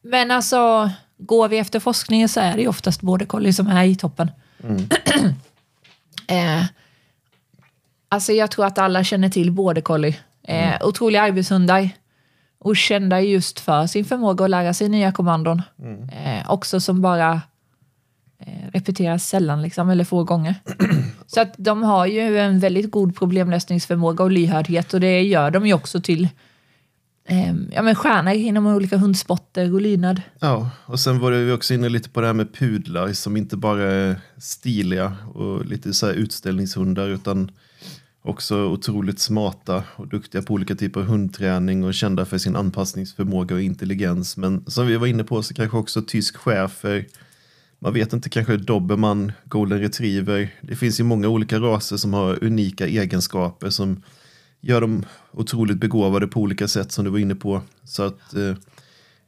men 0.03 0.31
alltså, 0.31 0.91
går 1.19 1.49
vi 1.49 1.59
efter 1.59 1.81
forskningen 1.81 2.29
så 2.29 2.41
är 2.41 2.55
det 2.57 2.63
ju 2.63 2.69
oftast 2.69 3.01
border 3.01 3.27
collie 3.27 3.53
som 3.53 3.67
är 3.67 3.85
i 3.85 3.97
toppen. 3.97 4.31
eh, 6.29 6.65
alltså 8.09 8.33
jag 8.33 8.51
tror 8.51 8.67
att 8.67 8.79
alla 8.79 9.05
känner 9.05 9.29
till 9.29 9.53
border 9.53 9.83
collie. 9.83 10.17
Eh, 10.47 10.87
Otroliga 10.87 11.23
arbetshundar. 11.23 11.91
och 12.59 12.77
kända 12.77 13.21
just 13.21 13.61
för 13.61 13.87
sin 13.87 14.05
förmåga 14.05 14.45
att 14.45 14.51
lära 14.51 14.75
sig 14.75 14.89
nya 14.89 15.13
kommandon. 15.13 15.63
Eh, 16.13 16.51
också 16.51 16.81
som 16.81 17.01
bara 17.03 17.41
eh, 18.39 18.71
repeteras 18.73 19.29
sällan 19.29 19.63
liksom, 19.63 19.91
eller 19.91 20.05
få 20.05 20.25
gånger. 20.25 20.55
Så 21.27 21.41
att 21.41 21.55
de 21.57 21.83
har 21.83 22.07
ju 22.07 22.39
en 22.39 22.59
väldigt 22.59 22.91
god 22.91 23.17
problemlösningsförmåga 23.17 24.25
och 24.25 24.31
lyhördhet 24.31 24.95
och 24.95 25.01
det 25.01 25.23
gör 25.23 25.51
de 25.51 25.67
ju 25.67 25.73
också 25.75 26.01
till 26.01 26.29
eh, 27.29 27.55
ja, 27.73 27.83
men 27.83 27.95
stjärnor 27.95 28.35
inom 28.35 28.67
olika 28.67 28.97
hundsporter 28.97 29.75
och 29.75 29.81
lydnad. 29.81 30.23
Ja, 30.41 30.71
och 30.87 31.01
sen 31.01 31.19
var 31.19 31.31
vi 31.31 31.53
också 31.53 31.75
inne 31.75 31.89
lite 31.89 32.09
på 32.09 32.21
det 32.21 32.27
här 32.27 32.35
med 32.35 32.55
pudlar 32.55 33.13
som 33.13 33.37
inte 33.37 33.57
bara 33.57 33.83
är 33.93 34.21
stiliga 34.39 35.17
och 35.35 35.65
lite 35.65 35.93
så 35.93 36.07
här 36.07 36.15
utställningshundar 36.15 37.09
utan 37.09 37.51
också 38.27 38.57
otroligt 38.57 39.19
smarta 39.19 39.85
och 39.97 40.09
duktiga 40.09 40.43
på 40.43 40.55
olika 40.55 40.75
typer 40.75 41.01
av 41.01 41.07
hundträning 41.07 41.85
och 41.85 41.95
kända 41.95 42.25
för 42.25 42.39
sin 42.39 42.57
anpassningsförmåga 42.57 43.55
och 43.55 43.63
intelligens. 43.63 44.37
Men 44.37 44.65
som 44.67 44.87
vi 44.87 44.97
var 44.97 45.07
inne 45.07 45.25
på 45.25 45.43
så 45.43 45.55
kanske 45.55 45.77
också 45.77 46.03
tysk 46.03 46.37
schäfer, 46.37 47.07
man 47.79 47.93
vet 47.93 48.13
inte, 48.13 48.29
kanske 48.29 48.57
dobermann, 48.57 49.33
golden 49.45 49.81
retriever. 49.81 50.55
Det 50.61 50.77
finns 50.77 51.01
ju 51.01 51.05
många 51.05 51.29
olika 51.29 51.59
raser 51.59 51.97
som 51.97 52.15
har 52.15 52.45
unika 52.45 52.87
egenskaper 52.87 53.71
som 53.71 54.03
gör 54.61 54.81
dem 54.81 55.05
otroligt 55.33 55.79
begåvade 55.79 56.27
på 56.27 56.41
olika 56.41 56.69
sätt 56.69 56.93
som 56.93 57.05
du 57.05 57.11
var 57.11 57.19
inne 57.19 57.35
på. 57.35 57.63
Så 57.85 58.03
att 58.03 58.35
eh, 58.35 58.55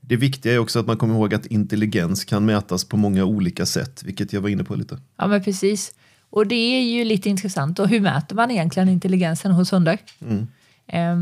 det 0.01 0.17
viktiga 0.17 0.55
är 0.55 0.59
också 0.59 0.79
att 0.79 0.87
man 0.87 0.97
kommer 0.97 1.15
ihåg 1.15 1.35
att 1.35 1.47
intelligens 1.47 2.25
kan 2.25 2.47
mätas 2.47 2.85
på 2.85 2.97
många 2.97 3.25
olika 3.25 3.67
sätt, 3.67 4.03
vilket 4.05 4.33
jag 4.33 4.41
var 4.41 4.49
inne 4.49 4.65
på 4.65 4.75
lite. 4.75 4.99
Ja, 5.17 5.27
men 5.27 5.43
precis. 5.45 5.95
Och 6.31 6.47
det 6.47 6.55
är 6.55 6.83
ju 6.83 7.05
lite 7.05 7.29
intressant. 7.29 7.79
Och 7.79 7.89
hur 7.89 8.01
mäter 8.01 8.37
man 8.37 8.51
egentligen 8.51 8.89
intelligensen 8.89 9.53
hos 9.53 9.73
hundar? 9.73 9.99
Eh, 10.87 11.17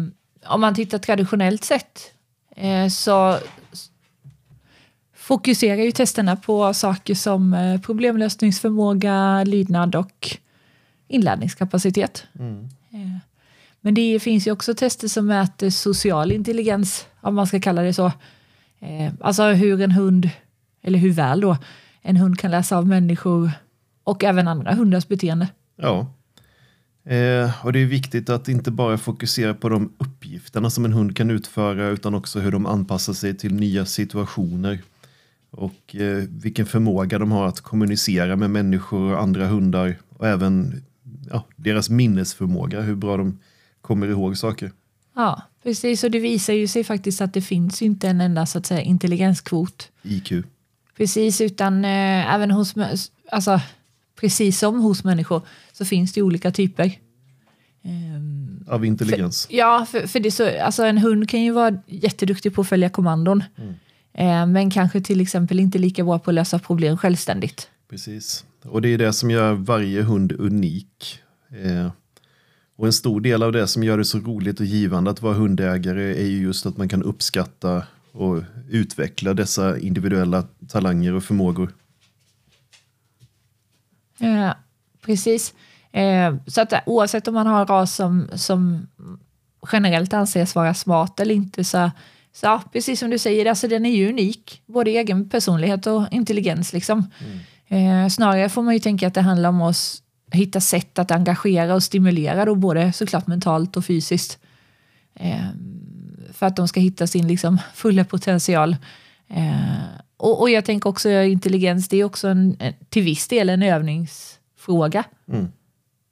om 0.47 0.61
man 0.61 0.75
tittar 0.75 0.99
traditionellt 0.99 1.65
sett 1.65 2.13
eh, 2.57 2.89
så 2.89 3.39
fokuserar 5.15 5.83
ju 5.83 5.93
testerna 5.93 6.37
på 6.37 6.75
saker 6.75 7.15
som 7.15 7.55
eh, 7.55 7.81
problemlösningsförmåga, 7.81 9.45
lydnad 9.45 9.95
och 9.95 10.37
inlärningskapacitet. 11.09 12.25
Eh, 12.91 13.19
men 13.81 13.95
det 13.95 14.21
finns 14.21 14.47
ju 14.47 14.53
också 14.53 14.75
tester 14.75 15.09
som 15.09 15.27
mäter 15.27 15.71
social 15.71 16.33
intelligens, 16.33 17.07
om 17.21 17.35
man 17.35 17.47
ska 17.47 17.61
kalla 17.61 17.83
det 17.83 17.93
så. 17.93 18.07
Eh, 18.81 19.13
alltså 19.21 19.45
hur 19.45 19.81
en 19.81 19.91
hund, 19.91 20.31
eller 20.83 20.99
hur 20.99 21.13
väl 21.13 21.41
då, 21.41 21.57
en 22.03 22.17
hund 22.17 22.39
kan 22.39 22.51
läsa 22.51 22.77
av 22.77 22.87
människor 22.87 23.51
och 24.07 24.25
även 24.25 24.49
andra 24.49 24.75
hundars 24.75 25.09
beteende. 25.09 25.49
Ja. 25.77 26.07
Eh, 27.05 27.67
och 27.67 27.73
det 27.73 27.79
är 27.79 27.87
viktigt 27.87 28.31
att 28.31 28.49
inte 28.49 28.71
bara 28.71 28.99
fokusera 28.99 29.55
på 29.55 29.69
de 29.69 29.93
uppgifterna 29.99 30.71
som 30.71 30.85
en 30.85 30.93
hund 30.93 31.17
kan 31.17 31.31
utföra 31.31 31.89
utan 31.89 32.15
också 32.15 32.41
hur 32.41 32.53
de 32.53 32.67
anpassar 32.67 33.13
sig 33.13 33.37
till 33.37 33.55
nya 33.55 33.87
situationer. 33.87 34.83
Och 35.51 35.97
eh, 35.97 36.25
vilken 36.29 36.67
förmåga 36.67 37.19
de 37.19 37.33
har 37.33 37.47
att 37.47 37.61
kommunicera 37.61 38.37
med 38.37 38.51
människor 38.51 39.13
och 39.13 39.23
andra 39.23 39.47
hundar 39.47 39.97
och 40.09 40.27
även 40.27 40.83
ja, 41.31 41.45
deras 41.57 41.91
minnesförmåga, 41.91 42.81
hur 42.81 42.95
bra 42.95 43.17
de 43.17 43.39
kommer 43.81 44.07
ihåg 44.07 44.37
saker. 44.37 44.73
Ja, 45.15 45.43
precis. 45.63 46.05
Och 46.05 46.11
det 46.11 46.21
visar 46.21 46.53
ju 46.53 46.67
sig 46.67 46.85
faktiskt 46.85 47.21
att 47.21 47.35
det 47.35 47.43
finns 47.43 47.83
inte 47.83 48.09
en 48.09 48.21
enda 48.21 48.47
så 48.47 48.59
att 48.59 48.67
säga, 48.67 48.81
intelligenskvot. 48.81 49.91
IQ. 50.03 50.33
Precis, 50.97 51.41
utan 51.41 51.85
eh, 51.85 52.35
även 52.35 52.51
hos, 52.51 52.75
alltså, 53.31 53.61
precis 54.21 54.59
som 54.59 54.81
hos 54.81 55.05
människor 55.05 55.43
så 55.73 55.85
finns 55.85 56.13
det 56.13 56.23
olika 56.23 56.51
typer. 56.51 56.93
Ehm, 57.85 58.65
Av 58.69 58.85
intelligens. 58.85 59.47
Ja, 59.51 59.87
för, 59.91 60.07
för 60.07 60.21
det 60.21 60.31
så, 60.31 60.61
alltså 60.61 60.85
en 60.85 60.99
hund 60.99 61.29
kan 61.29 61.43
ju 61.43 61.53
vara 61.53 61.79
jätteduktig 61.87 62.55
på 62.55 62.61
att 62.61 62.69
följa 62.69 62.89
kommandon. 62.89 63.45
Eh, 64.15 64.47
men 64.47 64.71
kanske 64.71 65.01
till 65.01 65.21
exempel 65.21 65.61
inte 65.61 65.79
lika 65.79 66.05
bra 66.05 66.19
på 66.19 66.31
att 66.31 66.35
lösa 66.35 66.59
problem 66.59 66.99
självständigt. 66.99 67.71
Precis. 67.91 68.45
Och 68.65 68.83
det 68.83 68.89
är 68.89 68.99
det 68.99 69.13
som 69.13 69.31
gör 69.31 69.53
varje 69.53 70.03
hund 70.03 70.33
unik. 70.33 71.21
Eh, 71.51 71.91
och 72.77 72.87
en 72.87 72.93
stor 72.93 73.21
del 73.21 73.43
av 73.43 73.53
det 73.53 73.67
som 73.67 73.83
gör 73.83 73.99
det 73.99 74.05
så 74.05 74.19
roligt 74.19 74.61
och 74.61 74.67
givande 74.67 75.11
att 75.11 75.23
vara 75.23 75.35
hundägare 75.35 76.23
är 76.23 76.27
ju 76.27 76.43
just 76.43 76.67
att 76.67 76.77
man 76.77 76.89
kan 76.89 77.03
uppskatta 77.03 77.83
och 78.13 78.43
utveckla 78.71 79.35
dessa 79.35 79.79
individuella 79.79 80.45
talanger 80.69 81.15
och 81.15 81.25
förmågor. 81.25 81.73
Eh, 84.21 84.51
precis. 85.05 85.55
Eh, 85.93 86.35
så 86.47 86.61
att 86.61 86.73
oavsett 86.87 87.29
om 87.29 87.35
man 87.35 87.47
har 87.47 87.61
en 87.61 87.67
ras 87.67 87.95
som, 87.95 88.29
som 88.35 88.87
generellt 89.73 90.15
anses 90.15 90.55
vara 90.55 90.75
smart 90.75 91.21
eller 91.21 91.35
inte 91.35 91.65
så, 91.65 91.91
så 92.33 92.47
ja, 92.47 92.63
precis 92.73 93.01
som 93.01 93.11
du 93.11 93.19
säger, 93.19 93.47
alltså 93.47 93.69
den 93.69 93.87
är 93.87 93.97
ju 93.97 94.09
unik. 94.09 94.63
Både 94.67 94.91
egen 94.91 95.29
personlighet 95.29 95.87
och 95.87 96.07
intelligens. 96.11 96.73
Liksom. 96.73 97.11
Eh, 97.69 98.09
snarare 98.09 98.49
får 98.49 98.63
man 98.63 98.75
ju 98.75 98.81
tänka 98.81 99.07
att 99.07 99.15
det 99.15 99.21
handlar 99.21 99.49
om 99.49 99.63
att 99.63 100.03
hitta 100.33 100.61
sätt 100.61 100.99
att 100.99 101.11
engagera 101.11 101.75
och 101.75 101.83
stimulera 101.83 102.45
då, 102.45 102.55
både 102.55 102.93
såklart 102.93 103.27
mentalt 103.27 103.77
och 103.77 103.85
fysiskt. 103.85 104.39
Eh, 105.15 105.47
för 106.33 106.47
att 106.47 106.57
de 106.57 106.69
ska 106.69 106.81
hitta 106.81 107.07
sin 107.07 107.29
liksom, 107.29 107.59
fulla 107.75 108.05
potential. 108.05 108.77
Eh, 109.29 109.83
och, 110.17 110.41
och 110.41 110.51
jag 110.51 110.65
tänker 110.65 110.89
också 110.89 111.11
intelligens, 111.11 111.89
det 111.89 111.97
är 111.97 112.05
också 112.05 112.29
en, 112.29 112.57
till 112.89 113.03
viss 113.03 113.29
del 113.29 113.49
en 113.49 113.63
övningsfråga. 113.63 115.05
Mm. 115.29 115.49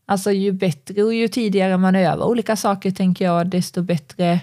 Alltså 0.06 0.32
ju 0.32 0.52
bättre 0.52 1.02
och 1.02 1.14
ju 1.14 1.28
tidigare 1.28 1.76
man 1.76 1.96
övar 1.96 2.26
olika 2.26 2.56
saker 2.56 2.90
tänker 2.90 3.24
jag, 3.24 3.46
desto 3.46 3.82
bättre 3.82 4.40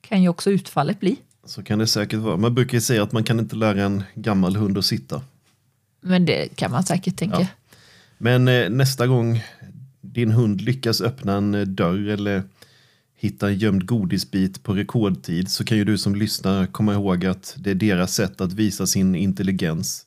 kan 0.00 0.22
ju 0.22 0.28
också 0.28 0.50
utfallet 0.50 1.00
bli. 1.00 1.16
Så 1.44 1.62
kan 1.62 1.78
det 1.78 1.86
säkert 1.86 2.18
vara. 2.18 2.36
Man 2.36 2.54
brukar 2.54 2.74
ju 2.74 2.80
säga 2.80 3.02
att 3.02 3.12
man 3.12 3.24
kan 3.24 3.38
inte 3.38 3.56
lära 3.56 3.82
en 3.82 4.02
gammal 4.14 4.56
hund 4.56 4.78
att 4.78 4.84
sitta. 4.84 5.22
Men 6.00 6.24
det 6.24 6.56
kan 6.56 6.70
man 6.70 6.82
säkert 6.82 7.16
tänka. 7.16 7.40
Ja. 7.40 7.46
Men 8.18 8.48
eh, 8.48 8.70
nästa 8.70 9.06
gång 9.06 9.44
din 10.00 10.30
hund 10.30 10.60
lyckas 10.60 11.00
öppna 11.00 11.36
en 11.36 11.54
eh, 11.54 11.60
dörr 11.60 12.08
eller 12.08 12.42
hitta 13.22 13.48
en 13.48 13.58
gömd 13.58 13.86
godisbit 13.86 14.62
på 14.62 14.74
rekordtid 14.74 15.50
så 15.50 15.64
kan 15.64 15.78
ju 15.78 15.84
du 15.84 15.98
som 15.98 16.14
lyssnar 16.14 16.66
komma 16.66 16.92
ihåg 16.92 17.26
att 17.26 17.54
det 17.58 17.70
är 17.70 17.74
deras 17.74 18.14
sätt 18.14 18.40
att 18.40 18.52
visa 18.52 18.86
sin 18.86 19.14
intelligens. 19.14 20.06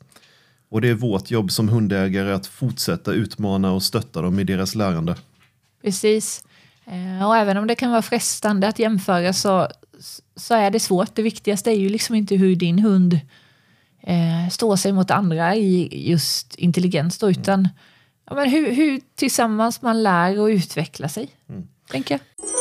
Och 0.69 0.81
det 0.81 0.89
är 0.89 0.93
vårt 0.93 1.31
jobb 1.31 1.51
som 1.51 1.69
hundägare 1.69 2.33
att 2.33 2.47
fortsätta 2.47 3.11
utmana 3.11 3.71
och 3.71 3.83
stötta 3.83 4.21
dem 4.21 4.39
i 4.39 4.43
deras 4.43 4.75
lärande. 4.75 5.15
Precis. 5.81 6.43
Eh, 6.85 7.27
och 7.27 7.37
även 7.37 7.57
om 7.57 7.67
det 7.67 7.75
kan 7.75 7.91
vara 7.91 8.01
frestande 8.01 8.67
att 8.67 8.79
jämföra 8.79 9.33
så, 9.33 9.67
så 10.35 10.53
är 10.53 10.71
det 10.71 10.79
svårt. 10.79 11.15
Det 11.15 11.21
viktigaste 11.21 11.71
är 11.71 11.75
ju 11.75 11.89
liksom 11.89 12.15
inte 12.15 12.35
hur 12.35 12.55
din 12.55 12.79
hund 12.79 13.19
eh, 14.01 14.49
står 14.51 14.75
sig 14.75 14.91
mot 14.91 15.11
andra 15.11 15.55
i 15.55 15.89
just 16.09 16.55
intelligens 16.55 17.17
då, 17.17 17.29
utan 17.29 17.69
ja, 18.29 18.35
men 18.35 18.49
hur, 18.49 18.71
hur 18.71 19.01
tillsammans 19.15 19.81
man 19.81 20.03
lär 20.03 20.39
och 20.39 20.45
utvecklar 20.45 21.07
sig. 21.07 21.29
Tänker 21.91 22.15
jag. 22.15 22.54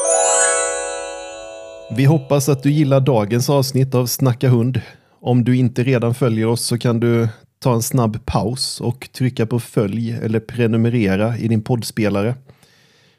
Vi 1.91 2.05
hoppas 2.05 2.49
att 2.49 2.62
du 2.62 2.71
gillar 2.71 3.00
dagens 3.00 3.50
avsnitt 3.50 3.95
av 3.95 4.07
Snacka 4.07 4.49
hund. 4.49 4.81
Om 5.21 5.45
du 5.45 5.57
inte 5.57 5.85
redan 5.85 6.14
följer 6.14 6.47
oss 6.47 6.64
så 6.64 6.79
kan 6.79 7.00
du 7.00 7.29
ta 7.59 7.75
en 7.75 7.83
snabb 7.83 8.26
paus 8.26 8.81
och 8.81 9.09
trycka 9.12 9.47
på 9.47 9.61
följ 9.61 10.12
eller 10.12 10.41
prenumerera 10.41 11.38
i 11.38 11.49
din 11.49 11.62
poddspelare. 11.62 12.35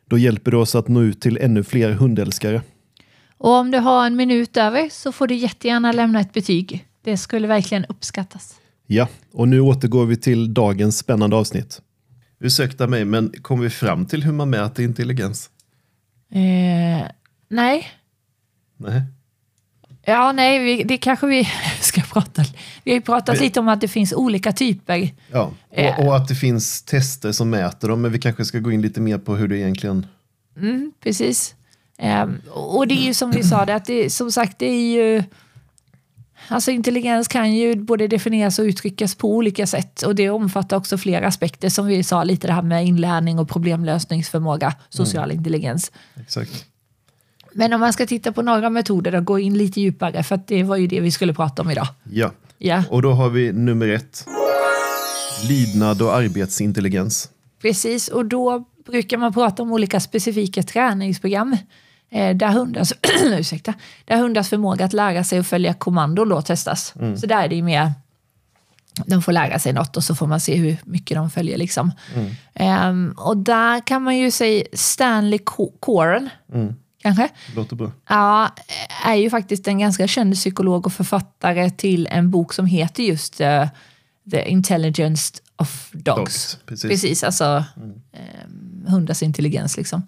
Då 0.05 0.17
hjälper 0.17 0.51
du 0.51 0.57
oss 0.57 0.75
att 0.75 0.87
nå 0.87 1.01
ut 1.01 1.21
till 1.21 1.37
ännu 1.37 1.63
fler 1.63 1.91
hundälskare. 1.91 2.61
Och 3.37 3.51
om 3.51 3.71
du 3.71 3.77
har 3.77 4.05
en 4.05 4.15
minut 4.15 4.57
över 4.57 4.89
så 4.91 5.11
får 5.11 5.27
du 5.27 5.35
jättegärna 5.35 5.91
lämna 5.91 6.19
ett 6.19 6.33
betyg. 6.33 6.87
Det 7.01 7.17
skulle 7.17 7.47
verkligen 7.47 7.85
uppskattas. 7.85 8.55
Ja, 8.87 9.07
och 9.33 9.47
nu 9.47 9.59
återgår 9.59 10.05
vi 10.05 10.17
till 10.17 10.53
dagens 10.53 10.97
spännande 10.97 11.35
avsnitt. 11.35 11.81
Ursäkta 12.39 12.87
mig, 12.87 13.05
men 13.05 13.33
kom 13.41 13.59
vi 13.59 13.69
fram 13.69 14.05
till 14.05 14.23
hur 14.23 14.31
man 14.31 14.49
mäter 14.49 14.83
intelligens? 14.83 15.49
Eh, 16.31 17.07
nej, 17.49 17.87
Nej. 18.77 19.01
ja 20.05 20.31
nej, 20.31 20.59
vi, 20.59 20.83
det 20.83 20.97
kanske 20.97 21.27
vi 21.27 21.47
ska 21.81 22.01
prata. 22.01 22.43
Vi 22.83 22.91
har 22.91 22.95
ju 22.95 23.01
pratat 23.01 23.39
lite 23.39 23.59
om 23.59 23.67
att 23.67 23.81
det 23.81 23.87
finns 23.87 24.13
olika 24.13 24.51
typer. 24.51 25.09
Ja, 25.31 25.51
Eh. 25.77 25.99
och, 25.99 26.07
och 26.07 26.15
att 26.15 26.27
det 26.27 26.35
finns 26.35 26.81
tester 26.81 27.31
som 27.31 27.49
mäter 27.49 27.87
dem, 27.87 28.01
men 28.01 28.11
vi 28.11 28.19
kanske 28.19 28.45
ska 28.45 28.59
gå 28.59 28.71
in 28.71 28.81
lite 28.81 29.01
mer 29.01 29.17
på 29.17 29.35
hur 29.35 29.47
det 29.47 29.57
egentligen... 29.57 30.07
Mm, 30.57 30.91
precis. 31.03 31.55
Ehm, 31.97 32.41
och 32.51 32.87
det 32.87 32.95
är 32.95 33.05
ju 33.05 33.13
som 33.13 33.31
vi 33.31 33.43
sa, 33.43 33.65
det, 33.65 33.75
att 33.75 33.85
det, 33.85 34.09
som 34.09 34.31
sagt 34.31 34.59
det 34.59 34.65
är 34.65 34.93
ju... 34.95 35.23
Alltså 36.47 36.71
intelligens 36.71 37.27
kan 37.27 37.53
ju 37.53 37.75
både 37.75 38.07
definieras 38.07 38.59
och 38.59 38.63
uttryckas 38.63 39.15
på 39.15 39.35
olika 39.35 39.67
sätt 39.67 40.01
och 40.01 40.15
det 40.15 40.29
omfattar 40.29 40.77
också 40.77 40.97
flera 40.97 41.27
aspekter 41.27 41.69
som 41.69 41.85
vi 41.85 42.03
sa 42.03 42.23
lite 42.23 42.47
det 42.47 42.53
här 42.53 42.61
med 42.61 42.85
inlärning 42.85 43.39
och 43.39 43.49
problemlösningsförmåga, 43.49 44.75
social 44.89 45.31
intelligens. 45.31 45.91
Exakt. 46.21 46.65
Men 47.57 47.73
om 47.73 47.79
man 47.79 47.93
ska 47.93 48.05
titta 48.05 48.31
på 48.31 48.41
några 48.41 48.69
metoder 48.69 49.15
och 49.15 49.25
gå 49.25 49.39
in 49.39 49.57
lite 49.57 49.81
djupare 49.81 50.23
för 50.23 50.35
att 50.35 50.47
det 50.47 50.63
var 50.63 50.75
ju 50.75 50.87
det 50.87 50.99
vi 50.99 51.11
skulle 51.11 51.33
prata 51.33 51.61
om 51.61 51.71
idag. 51.71 51.87
Ja, 52.11 52.31
Ja, 52.57 52.83
och 52.89 53.01
då 53.01 53.11
har 53.11 53.29
vi 53.29 53.53
nummer 53.53 53.87
ett. 53.87 54.25
Lydnad 55.49 56.01
och 56.01 56.15
arbetsintelligens. 56.15 57.29
precis 57.61 58.07
och 58.07 58.25
då 58.25 58.63
brukar 58.85 59.17
man 59.17 59.33
prata 59.33 59.63
om 59.63 59.71
olika 59.71 59.99
specifika 59.99 60.63
träningsprogram 60.63 61.57
Eh, 62.09 62.35
där, 62.35 62.47
hundars, 62.47 62.93
ursäkta, 63.23 63.73
där 64.05 64.17
hundars 64.17 64.49
förmåga 64.49 64.85
att 64.85 64.93
lära 64.93 65.23
sig 65.23 65.39
att 65.39 65.47
följa 65.47 65.73
kommandon 65.73 66.29
då 66.29 66.41
testas. 66.41 66.93
Så 67.17 67.25
där 67.27 67.43
är 67.43 67.47
det 67.47 67.55
ju 67.55 67.61
mer, 67.63 67.91
de 69.05 69.21
får 69.21 69.31
lära 69.31 69.59
sig 69.59 69.73
något 69.73 69.97
och 69.97 70.03
så 70.03 70.15
får 70.15 70.27
man 70.27 70.39
se 70.39 70.55
hur 70.55 70.77
mycket 70.83 71.15
de 71.17 71.29
följer. 71.31 71.57
Liksom. 71.57 71.91
Ehm, 72.53 73.13
och 73.17 73.37
där 73.37 73.87
kan 73.87 74.01
man 74.03 74.17
ju 74.17 74.31
säga 74.31 74.63
Stanley 74.73 75.39
Co- 75.39 75.73
Coren, 75.79 76.29
kanske. 77.05 77.29
Låter 77.55 77.75
bra. 77.75 77.91
Ja, 78.09 78.49
är 79.05 79.15
ju 79.15 79.29
faktiskt 79.29 79.67
en 79.67 79.79
ganska 79.79 80.07
känd 80.07 80.33
psykolog 80.33 80.85
och 80.85 80.93
författare 80.93 81.69
till 81.69 82.07
en 82.11 82.31
bok 82.31 82.53
som 82.53 82.65
heter 82.65 83.03
just 83.03 83.41
eh, 83.41 83.67
The 84.31 84.49
Intelligence 84.49 85.33
of 85.57 85.89
Dogs. 85.91 86.15
Dogs, 86.15 86.59
precis. 86.65 86.89
precis 86.89 87.23
alltså 87.23 87.63
eh, 88.13 88.89
hundars 88.91 89.23
intelligens 89.23 89.77
liksom. 89.77 90.07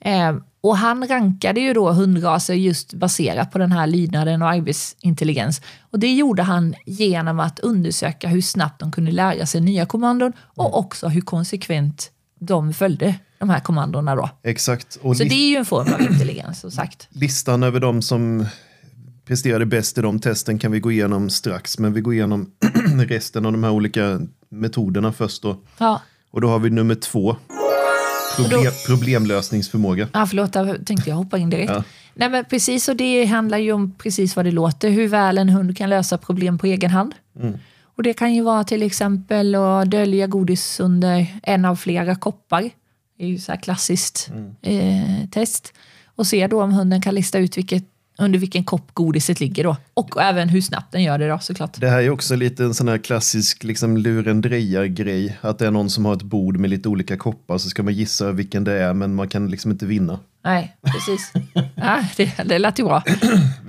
Eh, 0.00 0.36
och 0.60 0.76
han 0.76 1.08
rankade 1.08 1.60
ju 1.60 1.72
då 1.72 1.92
hundraser 1.92 2.54
just 2.54 2.94
baserat 2.94 3.50
på 3.50 3.58
den 3.58 3.72
här 3.72 3.86
lydnaden 3.86 4.42
och 4.42 4.48
arbetsintelligens. 4.48 5.62
Och 5.80 5.98
det 5.98 6.14
gjorde 6.14 6.42
han 6.42 6.74
genom 6.86 7.40
att 7.40 7.58
undersöka 7.58 8.28
hur 8.28 8.42
snabbt 8.42 8.80
de 8.80 8.92
kunde 8.92 9.10
lära 9.10 9.46
sig 9.46 9.60
nya 9.60 9.86
kommandon 9.86 10.32
och 10.38 10.78
också 10.78 11.08
hur 11.08 11.20
konsekvent 11.20 12.10
de 12.38 12.74
följde 12.74 13.14
de 13.46 13.50
här 13.50 13.60
kommandona 13.60 14.14
då. 14.16 14.30
Exakt. 14.42 14.96
Och 15.02 15.16
Så 15.16 15.24
det 15.24 15.34
är 15.34 15.48
ju 15.48 15.56
en 15.56 15.64
form 15.64 15.92
av 15.94 16.00
intelligens 16.00 16.60
som 16.60 16.70
sagt. 16.70 17.08
listan 17.10 17.62
över 17.62 17.80
de 17.80 18.02
som 18.02 18.46
presterade 19.26 19.66
bäst 19.66 19.98
i 19.98 20.00
de 20.00 20.18
testen 20.20 20.58
kan 20.58 20.72
vi 20.72 20.80
gå 20.80 20.92
igenom 20.92 21.30
strax. 21.30 21.78
Men 21.78 21.92
vi 21.92 22.00
går 22.00 22.14
igenom 22.14 22.50
resten 23.08 23.46
av 23.46 23.52
de 23.52 23.64
här 23.64 23.70
olika 23.70 24.20
metoderna 24.48 25.12
först. 25.12 25.42
Då. 25.42 25.56
Ja. 25.78 26.00
Och 26.30 26.40
då 26.40 26.48
har 26.48 26.58
vi 26.58 26.70
nummer 26.70 26.94
två. 26.94 27.36
Problem, 28.36 28.72
problemlösningsförmåga. 28.86 30.08
Ja, 30.12 30.26
förlåt, 30.26 30.52
där 30.52 30.78
tänkte 30.86 31.10
jag 31.10 31.16
hoppa 31.16 31.38
in 31.38 31.50
direkt. 31.50 31.72
Ja. 31.72 31.84
Nej, 32.14 32.28
men 32.30 32.44
precis, 32.44 32.88
och 32.88 32.96
det 32.96 33.24
handlar 33.24 33.58
ju 33.58 33.72
om 33.72 33.92
precis 33.98 34.36
vad 34.36 34.44
det 34.44 34.50
låter, 34.50 34.90
hur 34.90 35.08
väl 35.08 35.38
en 35.38 35.48
hund 35.48 35.76
kan 35.76 35.90
lösa 35.90 36.18
problem 36.18 36.58
på 36.58 36.66
egen 36.66 36.90
hand. 36.90 37.14
Och 37.96 38.02
det 38.02 38.12
kan 38.14 38.34
ju 38.34 38.42
vara 38.42 38.64
till 38.64 38.82
exempel 38.82 39.54
att 39.54 39.90
dölja 39.90 40.26
godis 40.26 40.80
under 40.80 41.26
en 41.42 41.64
av 41.64 41.76
flera 41.76 42.14
koppar. 42.14 42.70
Det 43.18 43.24
är 43.24 43.28
ju 43.28 43.38
så 43.38 43.52
här 43.52 43.60
klassiskt 43.60 44.30
eh, 44.62 45.28
test. 45.30 45.72
Och 46.16 46.26
se 46.26 46.46
då 46.46 46.62
om 46.62 46.72
hunden 46.72 47.02
kan 47.02 47.14
lista 47.14 47.38
ut 47.38 47.58
vilket, 47.58 47.84
under 48.18 48.38
vilken 48.38 48.64
kopp 48.64 48.94
godiset 48.94 49.40
ligger 49.40 49.64
då. 49.64 49.76
Och 49.94 50.22
även 50.22 50.48
hur 50.48 50.60
snabbt 50.60 50.92
den 50.92 51.02
gör 51.02 51.18
det 51.18 51.28
då 51.28 51.38
såklart. 51.38 51.80
Det 51.80 51.88
här 51.88 52.02
är 52.02 52.10
också 52.10 52.36
lite 52.36 52.64
en 52.64 52.74
sån 52.74 52.88
här 52.88 52.98
klassisk 52.98 53.64
liksom, 53.64 53.96
lurendrejar-grej. 53.96 55.38
Att 55.40 55.58
det 55.58 55.66
är 55.66 55.70
någon 55.70 55.90
som 55.90 56.04
har 56.04 56.14
ett 56.14 56.22
bord 56.22 56.56
med 56.56 56.70
lite 56.70 56.88
olika 56.88 57.16
koppar 57.16 57.58
så 57.58 57.68
ska 57.68 57.82
man 57.82 57.94
gissa 57.94 58.32
vilken 58.32 58.64
det 58.64 58.72
är 58.72 58.94
men 58.94 59.14
man 59.14 59.28
kan 59.28 59.50
liksom 59.50 59.70
inte 59.70 59.86
vinna. 59.86 60.18
Nej, 60.44 60.76
precis. 60.82 61.32
ja, 61.74 62.04
det, 62.16 62.34
det 62.44 62.58
lät 62.58 62.78
ju 62.78 62.84
bra. 62.84 63.02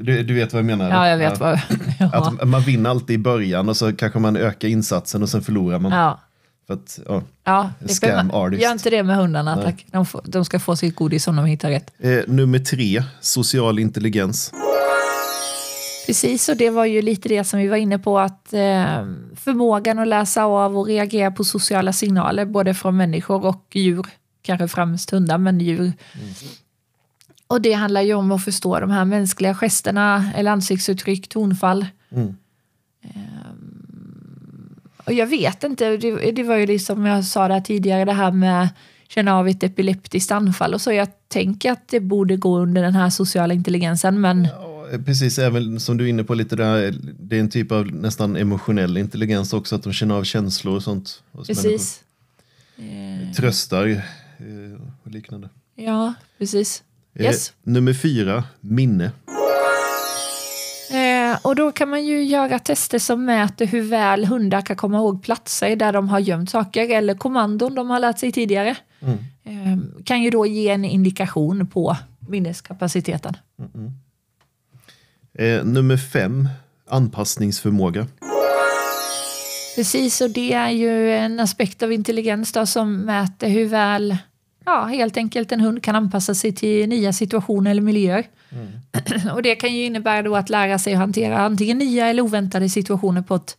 Du, 0.01 0.23
du 0.23 0.33
vet 0.33 0.53
vad 0.53 0.59
jag 0.59 0.65
menar? 0.65 0.89
Ja, 0.89 1.07
jag 1.09 1.17
vet 1.17 1.39
vad... 1.39 1.59
Ja. 1.99 2.09
Att 2.13 2.47
man 2.47 2.61
vinner 2.61 2.89
alltid 2.89 3.13
i 3.13 3.17
början 3.17 3.69
och 3.69 3.77
så 3.77 3.93
kanske 3.93 4.19
man 4.19 4.37
ökar 4.37 4.67
insatsen 4.67 5.23
och 5.23 5.29
sen 5.29 5.41
förlorar 5.41 5.79
man. 5.79 5.91
Ja. 5.91 6.19
För 6.67 6.73
att, 6.73 6.99
ja. 7.05 7.21
Ja, 7.43 7.71
Scam 7.87 8.31
artist. 8.31 8.63
gör 8.63 8.71
inte 8.71 8.89
det 8.89 9.03
med 9.03 9.15
hundarna 9.15 9.61
tack. 9.61 9.85
De, 9.91 10.05
får, 10.05 10.21
de 10.25 10.45
ska 10.45 10.59
få 10.59 10.75
sitt 10.75 10.95
godis 10.95 11.27
om 11.27 11.35
de 11.35 11.45
hittar 11.45 11.69
rätt. 11.69 11.91
eh, 11.99 12.19
nummer 12.27 12.59
tre, 12.59 13.03
social 13.21 13.79
intelligens. 13.79 14.51
Precis, 16.07 16.49
och 16.49 16.57
det 16.57 16.69
var 16.69 16.85
ju 16.85 17.01
lite 17.01 17.29
det 17.29 17.43
som 17.43 17.59
vi 17.59 17.67
var 17.67 17.77
inne 17.77 17.99
på 17.99 18.19
att 18.19 18.53
eh, 18.53 19.05
förmågan 19.35 19.99
att 19.99 20.07
läsa 20.07 20.43
av 20.45 20.77
och 20.77 20.85
reagera 20.87 21.31
på 21.31 21.43
sociala 21.43 21.93
signaler 21.93 22.45
både 22.45 22.73
från 22.73 22.97
människor 22.97 23.45
och 23.45 23.65
djur, 23.73 24.05
kanske 24.41 24.67
främst 24.67 25.11
hundar 25.11 25.37
men 25.37 25.59
djur. 25.59 25.93
Och 27.47 27.61
det 27.61 27.73
handlar 27.73 28.01
ju 28.01 28.13
om 28.13 28.31
att 28.31 28.43
förstå 28.43 28.79
de 28.79 28.89
här 28.91 29.05
mänskliga 29.05 29.53
gesterna 29.55 30.31
eller 30.35 30.51
ansiktsuttryck, 30.51 31.27
tonfall. 31.29 31.85
Ehm, 32.15 32.35
och 35.05 35.13
jag 35.13 35.27
vet 35.27 35.63
inte, 35.63 35.97
det, 35.97 36.31
det 36.31 36.43
var 36.43 36.55
ju 36.55 36.65
det 36.65 36.79
som 36.79 37.05
jag 37.05 37.25
sa 37.25 37.47
där 37.47 37.61
tidigare, 37.61 38.05
det 38.05 38.13
här 38.13 38.31
med 38.31 38.69
känna 39.07 39.35
av 39.37 39.47
ett 39.47 39.63
epileptiskt 39.63 40.31
anfall 40.31 40.73
och 40.73 40.81
så. 40.81 40.91
Jag 40.91 41.07
tänker 41.27 41.71
att 41.71 41.87
det 41.87 41.99
borde 41.99 42.37
gå 42.37 42.57
under 42.57 42.81
den 42.83 42.95
här 42.95 43.09
sociala 43.09 43.53
intelligensen, 43.53 44.21
men 44.21 44.45
Ja, 44.45 44.87
eh, 44.91 45.01
Precis, 45.01 45.39
även 45.39 45.79
som 45.79 45.97
du 45.97 46.05
är 46.05 46.09
inne 46.09 46.23
på 46.23 46.33
lite 46.33 46.55
där, 46.55 46.95
det 47.19 47.35
är 47.35 47.39
en 47.39 47.49
typ 47.49 47.71
av 47.71 47.87
nästan 47.87 48.35
emotionell 48.35 48.97
intelligens 48.97 49.53
också, 49.53 49.75
att 49.75 49.83
de 49.83 49.93
känner 49.93 50.15
av 50.15 50.23
känslor 50.23 50.75
och 50.75 50.83
sånt. 50.83 51.23
precis. 51.47 52.03
människor. 52.75 53.33
Tröstar 53.33 53.87
eh, 53.87 54.81
och 55.03 55.11
liknande. 55.11 55.49
Ja, 55.75 56.13
precis. 56.37 56.83
Eh, 57.15 57.25
Yes. 57.25 57.53
nummer 57.63 57.93
fyra, 57.93 58.43
minne. 58.59 59.11
Och 61.45 61.55
då 61.55 61.71
kan 61.71 61.89
man 61.89 62.05
ju 62.05 62.23
göra 62.23 62.59
tester 62.59 62.99
som 62.99 63.25
mäter 63.25 63.65
hur 63.65 63.81
väl 63.81 64.25
hundar 64.25 64.61
kan 64.61 64.75
komma 64.75 64.97
ihåg 64.97 65.23
platser 65.23 65.75
där 65.75 65.93
de 65.93 66.09
har 66.09 66.19
gömt 66.19 66.49
saker 66.49 66.89
eller 66.89 67.15
kommandon 67.15 67.75
de 67.75 67.89
har 67.89 67.99
lärt 67.99 68.19
sig 68.19 68.31
tidigare. 68.31 68.75
Eh, 69.43 69.77
kan 70.05 70.21
ju 70.21 70.29
då 70.29 70.45
ge 70.45 70.69
en 70.69 70.85
indikation 70.85 71.67
på 71.67 71.97
minneskapaciteten. 72.19 73.37
Eh, 75.37 75.65
nummer 75.65 75.97
fem, 75.97 76.49
anpassningsförmåga. 76.89 78.07
Precis, 79.75 80.21
och 80.21 80.29
det 80.29 80.53
är 80.53 80.69
ju 80.69 81.11
en 81.11 81.39
aspekt 81.39 81.83
av 81.83 81.93
intelligens 81.93 82.51
då, 82.51 82.65
som 82.65 82.97
mäter 82.97 83.49
hur 83.49 83.65
väl 83.65 84.17
ja, 84.65 84.85
helt 84.85 85.17
enkelt 85.17 85.51
en 85.51 85.59
hund 85.59 85.83
kan 85.83 85.95
anpassa 85.95 86.35
sig 86.35 86.51
till 86.51 86.89
nya 86.89 87.13
situationer 87.13 87.71
eller 87.71 87.81
miljöer. 87.81 88.25
och 89.33 89.43
det 89.43 89.55
kan 89.55 89.75
ju 89.75 89.85
innebära 89.85 90.21
då 90.21 90.35
att 90.35 90.49
lära 90.49 90.79
sig 90.79 90.93
att 90.93 90.99
hantera 90.99 91.37
antingen 91.37 91.77
nya 91.77 92.07
eller 92.07 92.21
oväntade 92.21 92.69
situationer 92.69 93.21
på 93.21 93.35
ett 93.35 93.57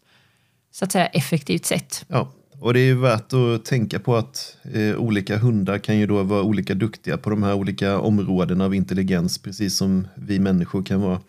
så 0.72 0.84
att 0.84 0.92
säga 0.92 1.06
effektivt 1.06 1.64
sätt. 1.64 2.04
Ja, 2.08 2.32
och 2.60 2.74
det 2.74 2.80
är 2.80 2.84
ju 2.84 2.94
värt 2.94 3.32
att 3.32 3.64
tänka 3.64 3.98
på 3.98 4.16
att 4.16 4.56
eh, 4.74 4.96
olika 4.96 5.38
hundar 5.38 5.78
kan 5.78 5.98
ju 5.98 6.06
då 6.06 6.22
vara 6.22 6.42
olika 6.42 6.74
duktiga 6.74 7.16
på 7.16 7.30
de 7.30 7.42
här 7.42 7.54
olika 7.54 7.98
områdena 7.98 8.64
av 8.64 8.74
intelligens, 8.74 9.38
precis 9.38 9.76
som 9.76 10.08
vi 10.14 10.38
människor 10.38 10.82
kan 10.82 11.00
vara. 11.00 11.20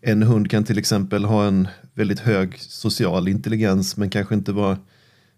En 0.00 0.22
hund 0.22 0.50
kan 0.50 0.64
till 0.64 0.78
exempel 0.78 1.24
ha 1.24 1.46
en 1.46 1.68
väldigt 1.94 2.20
hög 2.20 2.58
social 2.58 3.28
intelligens 3.28 3.96
men 3.96 4.10
kanske 4.10 4.34
inte 4.34 4.52
vara 4.52 4.78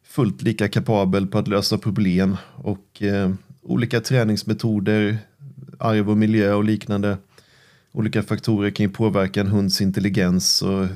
fullt 0.04 0.42
lika 0.42 0.68
kapabel 0.68 1.26
på 1.26 1.38
att 1.38 1.48
lösa 1.48 1.78
problem 1.78 2.36
och 2.54 3.02
eh, 3.02 3.32
olika 3.62 4.00
träningsmetoder, 4.00 5.18
arv 5.78 6.10
och 6.10 6.16
miljö 6.16 6.54
och 6.54 6.64
liknande 6.64 7.16
olika 7.96 8.22
faktorer 8.22 8.70
kan 8.70 8.86
ju 8.86 8.92
påverka 8.92 9.40
en 9.40 9.46
hunds 9.46 9.80
intelligens 9.80 10.62
och 10.62 10.86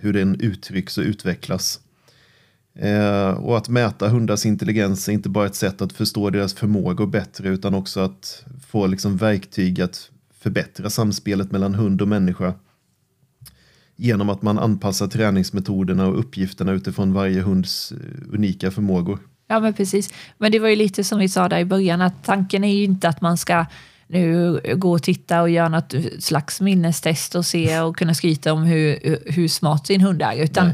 hur 0.00 0.12
den 0.12 0.40
uttrycks 0.40 0.98
och 0.98 1.04
utvecklas. 1.04 1.80
Eh, 2.74 3.30
och 3.30 3.56
att 3.56 3.68
mäta 3.68 4.08
hundars 4.08 4.46
intelligens 4.46 5.08
är 5.08 5.12
inte 5.12 5.28
bara 5.28 5.46
ett 5.46 5.54
sätt 5.54 5.82
att 5.82 5.92
förstå 5.92 6.30
deras 6.30 6.54
förmågor 6.54 7.06
bättre 7.06 7.48
utan 7.48 7.74
också 7.74 8.00
att 8.00 8.44
få 8.66 8.86
liksom 8.86 9.16
verktyg 9.16 9.80
att 9.80 10.10
förbättra 10.40 10.90
samspelet 10.90 11.52
mellan 11.52 11.74
hund 11.74 12.02
och 12.02 12.08
människa 12.08 12.54
genom 13.96 14.28
att 14.28 14.42
man 14.42 14.58
anpassar 14.58 15.06
träningsmetoderna 15.06 16.06
och 16.06 16.18
uppgifterna 16.18 16.72
utifrån 16.72 17.12
varje 17.12 17.40
hunds 17.40 17.92
eh, 17.92 17.98
unika 18.32 18.70
förmågor. 18.70 19.18
Ja, 19.48 19.60
men 19.60 19.74
precis. 19.74 20.10
Men 20.38 20.52
det 20.52 20.58
var 20.58 20.68
ju 20.68 20.76
lite 20.76 21.04
som 21.04 21.18
vi 21.18 21.28
sa 21.28 21.48
där 21.48 21.58
i 21.58 21.64
början, 21.64 22.00
att 22.00 22.24
tanken 22.24 22.64
är 22.64 22.74
ju 22.74 22.84
inte 22.84 23.08
att 23.08 23.20
man 23.20 23.38
ska 23.38 23.66
nu 24.08 24.60
gå 24.76 24.92
och 24.92 25.02
titta 25.02 25.42
och 25.42 25.50
göra 25.50 25.68
något 25.68 25.94
slags 26.18 26.60
minnestest 26.60 27.34
och 27.34 27.46
se 27.46 27.80
och 27.80 27.96
kunna 27.96 28.14
skryta 28.14 28.52
om 28.52 28.62
hur, 28.62 28.98
hur 29.32 29.48
smart 29.48 29.86
sin 29.86 30.00
hund 30.00 30.22
är, 30.22 30.36
utan 30.36 30.72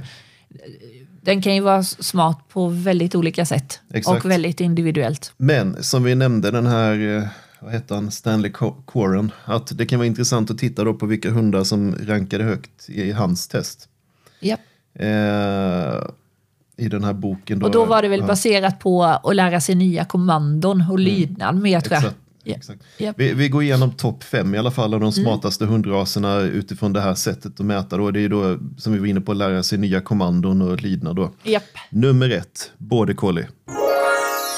den 1.21 1.43
kan 1.43 1.55
ju 1.55 1.61
vara 1.61 1.83
smart 1.83 2.39
på 2.49 2.69
väldigt 2.69 3.15
olika 3.15 3.47
sätt 3.47 3.81
Exakt. 3.95 4.25
och 4.25 4.31
väldigt 4.31 4.61
individuellt. 4.61 5.33
Men 5.37 5.83
som 5.83 6.03
vi 6.05 6.15
nämnde 6.15 6.51
den 6.51 6.67
här, 6.67 7.17
eh, 7.17 7.25
vad 7.61 7.73
hette 7.73 7.95
han, 7.95 8.11
Stanley 8.11 8.51
Co- 8.53 8.83
Coren, 8.85 9.33
att 9.45 9.79
det 9.79 9.87
kan 9.87 9.99
vara 9.99 10.07
intressant 10.07 10.51
att 10.51 10.59
titta 10.59 10.85
då 10.85 10.95
på 10.95 11.07
vilka 11.07 11.31
hundar 11.31 11.65
som 11.65 11.95
rankade 12.07 12.45
högt 12.45 12.89
i 12.89 13.13
hans 13.13 13.49
test. 13.49 13.89
Japp. 14.41 14.61
Eh, 14.95 16.03
I 16.77 16.89
den 16.89 17.05
här 17.05 17.13
boken. 17.13 17.59
Då, 17.59 17.67
Och 17.67 17.73
då 17.73 17.85
var 17.85 18.03
det 18.03 18.09
väl 18.09 18.21
ja, 18.21 18.27
baserat 18.27 18.81
på 18.81 19.05
att 19.05 19.37
lära 19.37 19.61
sig 19.61 19.75
nya 19.75 20.05
kommandon 20.05 20.85
och 20.91 20.99
lydnad 20.99 21.57
mer 21.57 21.81
tror 21.81 21.93
jag. 21.95 22.03
Exakt. 22.03 22.21
Ja. 22.45 22.55
exakt. 22.57 22.83
Japp. 22.99 23.19
Vi, 23.19 23.33
vi 23.33 23.49
går 23.49 23.63
igenom 23.63 23.91
topp 23.93 24.23
fem 24.25 24.55
i 24.55 24.59
alla 24.59 24.71
fall 24.71 24.95
av 24.95 25.01
Mm. 25.01 25.11
de 25.11 25.13
smartaste 25.13 25.65
hundraserna 25.65 26.41
utifrån 26.41 26.93
det 26.93 27.01
här 27.01 27.15
sättet 27.15 27.61
att 27.61 27.67
mäta. 27.67 27.97
Då. 27.97 28.11
Det 28.11 28.21
är 28.21 28.29
då, 28.29 28.59
som 28.79 28.93
vi 28.93 28.99
var 28.99 29.07
inne 29.07 29.21
på, 29.21 29.33
att 29.33 29.39
lära 29.39 29.63
sig 29.63 29.79
nya 29.79 30.01
kommandon 30.01 30.63
och 30.63 30.83
lydnad. 30.83 31.17
Då. 31.17 31.31
Japp. 31.43 31.63
Nummer 31.91 32.31
ett, 32.31 32.73
border 32.79 33.15
collie. 33.15 33.47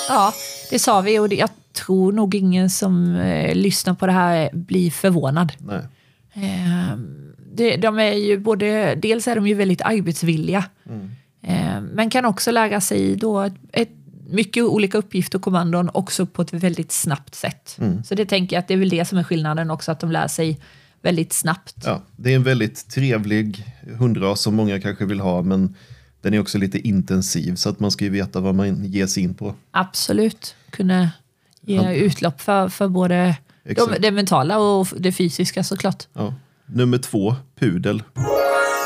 Ja, 0.08 0.32
det 0.70 0.78
sa 0.78 1.00
vi 1.00 1.18
och 1.18 1.28
det, 1.28 1.36
jag 1.36 1.48
tror 1.72 2.12
nog 2.12 2.34
ingen 2.34 2.70
som 2.70 3.14
eh, 3.16 3.54
lyssnar 3.54 3.94
på 3.94 4.06
det 4.06 4.12
här 4.12 4.50
blir 4.52 4.90
förvånad. 4.90 5.52
Nej. 5.58 5.80
Eh, 6.34 6.98
det, 7.54 7.76
de 7.76 7.98
är 7.98 8.12
ju 8.12 8.38
både, 8.38 8.94
dels 8.94 9.28
är 9.28 9.34
de 9.36 9.46
ju 9.46 9.54
väldigt 9.54 9.80
arbetsvilliga, 9.82 10.64
eh, 11.42 11.80
men 11.92 12.10
kan 12.10 12.24
också 12.24 12.50
lära 12.50 12.80
sig 12.80 13.16
då 13.16 13.40
ett, 13.40 13.54
ett 13.72 13.88
mycket 14.30 14.64
olika 14.64 14.98
uppgifter 14.98 15.38
och 15.38 15.42
kommandon 15.42 15.90
också 15.94 16.26
på 16.26 16.42
ett 16.42 16.52
väldigt 16.52 16.92
snabbt 16.92 17.34
sätt. 17.34 17.76
Mm. 17.80 18.04
Så 18.04 18.14
det 18.14 18.26
tänker 18.26 18.56
jag 18.56 18.60
att 18.60 18.68
det 18.68 18.74
är 18.74 18.78
väl 18.78 18.88
det 18.88 19.04
som 19.04 19.18
är 19.18 19.22
skillnaden 19.22 19.70
också, 19.70 19.92
att 19.92 20.00
de 20.00 20.10
lär 20.12 20.28
sig 20.28 20.60
väldigt 21.02 21.32
snabbt. 21.32 21.74
Ja, 21.84 22.02
det 22.16 22.32
är 22.32 22.36
en 22.36 22.42
väldigt 22.42 22.88
trevlig 22.88 23.64
hundras 23.98 24.40
som 24.40 24.54
många 24.54 24.80
kanske 24.80 25.04
vill 25.04 25.20
ha, 25.20 25.42
men 25.42 25.74
den 26.20 26.34
är 26.34 26.40
också 26.40 26.58
lite 26.58 26.78
intensiv 26.88 27.54
så 27.54 27.68
att 27.68 27.80
man 27.80 27.90
ska 27.90 28.04
ju 28.04 28.10
veta 28.10 28.40
vad 28.40 28.54
man 28.54 28.84
ger 28.84 29.06
sig 29.06 29.22
in 29.22 29.34
på. 29.34 29.54
Absolut. 29.70 30.54
Kunna 30.70 31.10
ge 31.60 31.76
Ja. 31.76 31.92
utlopp 31.92 32.40
för, 32.40 32.68
för 32.68 32.88
både 32.88 33.36
de, 33.76 33.94
det 34.00 34.10
mentala 34.10 34.58
och 34.58 34.88
det 34.98 35.12
fysiska 35.12 35.64
såklart. 35.64 36.06
Ja. 36.12 36.34
Nummer 36.66 36.98
två, 36.98 37.34
pudel. 37.60 38.02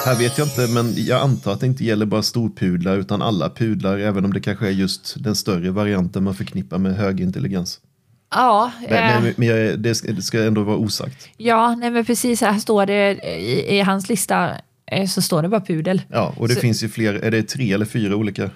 Här 0.04 0.18
vet 0.18 0.38
jag 0.38 0.46
inte, 0.46 0.66
men 0.74 0.94
jag 0.96 1.20
antar 1.20 1.52
att 1.52 1.60
det 1.60 1.66
inte 1.66 1.84
gäller 1.84 2.06
bara 2.06 2.22
storpudlar 2.22 2.96
utan 2.96 3.22
alla 3.22 3.50
pudlar, 3.50 3.98
även 3.98 4.24
om 4.24 4.32
det 4.32 4.40
kanske 4.40 4.66
är 4.66 4.70
just 4.70 5.16
den 5.24 5.34
större 5.36 5.70
varianten 5.70 6.24
man 6.24 6.34
förknippar 6.34 6.78
med 6.78 6.96
hög 6.96 7.20
intelligens. 7.20 7.80
Ja, 8.34 8.72
eh, 8.82 8.90
Men, 8.90 9.22
men, 9.22 9.34
men 9.36 9.48
jag, 9.48 9.80
det, 9.80 9.94
ska, 9.94 10.12
det 10.12 10.22
ska 10.22 10.42
ändå 10.44 10.62
vara 10.62 10.76
osagt. 10.76 11.28
ja 11.36 11.74
nej, 11.74 11.90
men 11.90 12.04
precis 12.04 12.40
här 12.40 12.58
står 12.58 12.86
det 12.86 13.12
i, 13.38 13.76
i 13.76 13.80
hans 13.80 14.08
lista 14.08 14.50
eh, 14.86 15.06
så 15.08 15.22
står 15.22 15.42
det 15.42 15.48
bara 15.48 15.60
pudel. 15.60 16.02
Ja, 16.08 16.34
och 16.36 16.48
det 16.48 16.54
Så- 16.54 16.60
finns 16.60 16.84
ju 16.84 16.88
fler, 16.88 17.14
är 17.14 17.30
det 17.30 17.42
tre 17.42 17.72
eller 17.72 17.86
fyra 17.86 18.16
olika? 18.16 18.50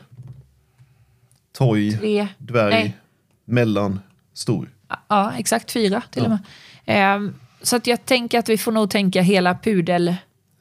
Toy, 1.58 1.92
Tre, 1.98 2.28
dvärg, 2.38 2.70
nej. 2.74 2.96
mellan, 3.44 4.00
stor. 4.34 4.68
ja 5.08 5.32
exakt 5.38 5.72
fyra 5.72 6.02
till 6.10 6.22
Ja. 6.22 6.24
och 6.24 6.38
med. 6.86 7.26
Eh, 7.26 7.30
så 7.62 7.76
att 7.76 7.86
jag 7.86 8.04
tänker 8.06 8.38
att 8.38 8.48
vi 8.48 8.58
får 8.58 8.72
nog 8.72 8.90
tänka 8.90 9.22
hela 9.22 9.54
pudel 9.62 10.14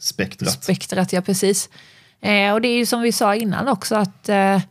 Spektrat. 0.04 0.64
spektrat, 0.64 1.14
ja 1.14 1.22
precis. 1.22 1.70
Eh, 2.22 2.54
och 2.54 2.62
det 2.62 2.68
är 2.68 2.78
ju 2.78 2.86
som 2.86 3.02
vi 3.02 3.12
sa 3.12 3.36
innan 3.36 3.68
också 3.68 3.96
att 3.96 4.30
eh, 4.30 4.62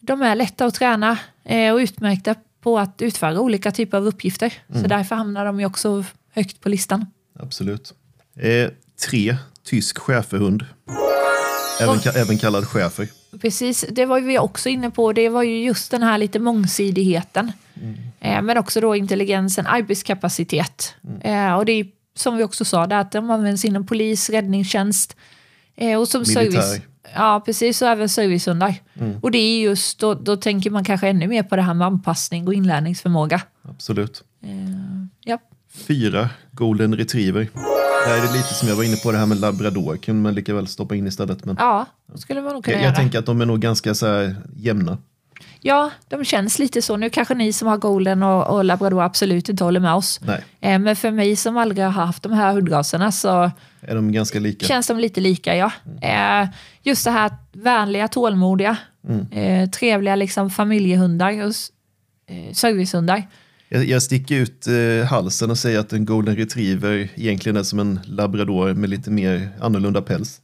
de 0.00 0.22
är 0.22 0.34
lätta 0.34 0.64
att 0.66 0.74
träna 0.74 1.18
eh, 1.44 1.72
och 1.72 1.78
utmärkta 1.78 2.34
på 2.60 2.78
att 2.78 3.02
utföra 3.02 3.40
olika 3.40 3.70
typer 3.72 3.96
av 3.96 4.06
uppgifter. 4.06 4.52
Så 4.82 4.88
därför 4.88 5.16
hamnar 5.16 5.44
de 5.44 5.60
ju 5.60 5.66
också 5.66 6.04
högt 6.34 6.60
på 6.60 6.68
listan. 6.68 7.06
Absolut. 7.40 7.94
Eh, 8.36 8.70
tre, 9.10 9.36
tysk 9.64 9.98
schäferhund. 9.98 10.64
Även, 11.80 11.94
ka- 11.96 12.16
även 12.18 12.38
kallad 12.38 12.64
schäfer. 12.68 13.08
Precis, 13.40 13.84
det 13.90 14.04
var 14.06 14.20
vi 14.20 14.38
också 14.38 14.68
inne 14.68 14.90
på. 14.90 15.12
Det 15.12 15.28
var 15.28 15.42
ju 15.42 15.64
just 15.64 15.90
den 15.90 16.02
här 16.02 16.18
lite 16.18 16.38
mångsidigheten. 16.38 17.52
Eh, 18.20 18.42
men 18.42 18.58
också 18.58 18.80
då 18.80 18.96
intelligensen, 18.96 19.66
arbetskapacitet. 19.66 20.94
Eh, 21.20 21.54
och 21.54 21.64
det 21.64 21.72
är 21.72 21.86
som 22.18 22.36
vi 22.36 22.42
också 22.44 22.64
sa, 22.64 22.86
där 22.86 22.96
att 22.96 23.12
de 23.12 23.30
används 23.30 23.64
inom 23.64 23.86
polis, 23.86 24.30
räddningstjänst 24.30 25.16
eh, 25.76 26.00
och 26.00 26.08
som 26.08 26.20
Militär. 26.20 26.50
service. 26.50 26.80
Ja, 27.14 27.42
precis. 27.44 27.82
Och 27.82 27.88
även 27.88 28.08
servicehundar. 28.08 28.74
Och 29.22 29.30
det 29.30 29.38
är 29.38 29.60
just, 29.60 29.98
då, 29.98 30.14
då 30.14 30.36
tänker 30.36 30.70
man 30.70 30.84
kanske 30.84 31.08
ännu 31.08 31.26
mer 31.28 31.42
på 31.42 31.56
det 31.56 31.62
här 31.62 31.74
med 31.74 31.86
anpassning 31.86 32.46
och 32.46 32.54
inlärningsförmåga. 32.54 33.42
Absolut. 33.62 34.24
Eh, 34.42 34.48
ja, 35.24 35.38
Fyra, 35.72 36.30
golden 36.52 36.96
retriever. 36.96 37.48
Där 38.06 38.18
är 38.18 38.26
det 38.26 38.32
lite 38.32 38.54
som 38.54 38.68
jag 38.68 38.76
var 38.76 38.84
inne 38.84 38.96
på, 38.96 39.12
det 39.12 39.18
här 39.18 39.26
med 39.26 39.40
labrador 39.40 39.96
kan 39.96 40.22
man 40.22 40.34
lika 40.34 40.54
väl 40.54 40.66
stoppa 40.66 40.94
in 40.94 41.06
istället. 41.06 41.44
Men 41.44 41.56
ja 41.58 41.86
det 42.12 42.18
skulle 42.18 42.42
man 42.42 42.52
nog 42.52 42.64
kunna 42.64 42.74
jag, 42.74 42.82
göra. 42.82 42.90
jag 42.90 42.96
tänker 42.96 43.18
att 43.18 43.26
de 43.26 43.40
är 43.40 43.46
nog 43.46 43.60
ganska 43.60 43.94
så 43.94 44.34
jämna. 44.56 44.98
Ja, 45.60 45.90
de 46.08 46.24
känns 46.24 46.58
lite 46.58 46.82
så. 46.82 46.96
Nu 46.96 47.10
kanske 47.10 47.34
ni 47.34 47.52
som 47.52 47.68
har 47.68 47.76
golden 47.76 48.22
och, 48.22 48.46
och 48.56 48.64
labrador 48.64 49.02
absolut 49.02 49.48
inte 49.48 49.64
håller 49.64 49.80
med 49.80 49.94
oss. 49.94 50.20
Nej, 50.22 50.44
Eh, 50.60 50.78
Men 50.78 50.96
för 50.96 51.10
mig 51.10 51.36
som 51.36 51.56
aldrig 51.56 51.84
har 51.84 51.92
haft 51.92 52.22
de 52.22 52.32
här 52.32 52.52
hundraserna 52.52 53.12
så 53.12 53.50
är 53.80 53.94
de 53.94 54.12
ganska 54.12 54.38
lika? 54.40 54.66
känns 54.66 54.86
de 54.86 54.98
lite 54.98 55.20
lika, 55.20 55.56
ja. 55.56 55.72
Eh, 56.02 56.48
Just 56.82 57.04
det 57.04 57.10
här 57.10 57.30
vänliga, 57.52 58.08
tålmodiga, 58.08 58.76
eh, 59.32 59.70
trevliga 59.70 60.16
liksom 60.16 60.50
familjehundar 60.50 61.32
och 61.32 61.52
eh, 62.34 62.52
servicehundar. 62.52 63.22
Jag, 63.68 63.84
jag 63.84 64.02
sticker 64.02 64.34
ut 64.34 64.66
halsen 65.10 65.50
och 65.50 65.58
säger 65.58 65.78
att 65.78 65.92
en 65.92 66.04
golden 66.04 66.36
retriever 66.36 67.08
egentligen 67.14 67.56
är 67.56 67.62
som 67.62 67.78
en 67.78 68.00
labrador 68.04 68.74
med 68.74 68.90
lite 68.90 69.10
mer 69.10 69.48
annorlunda 69.60 70.02
päls. 70.02 70.40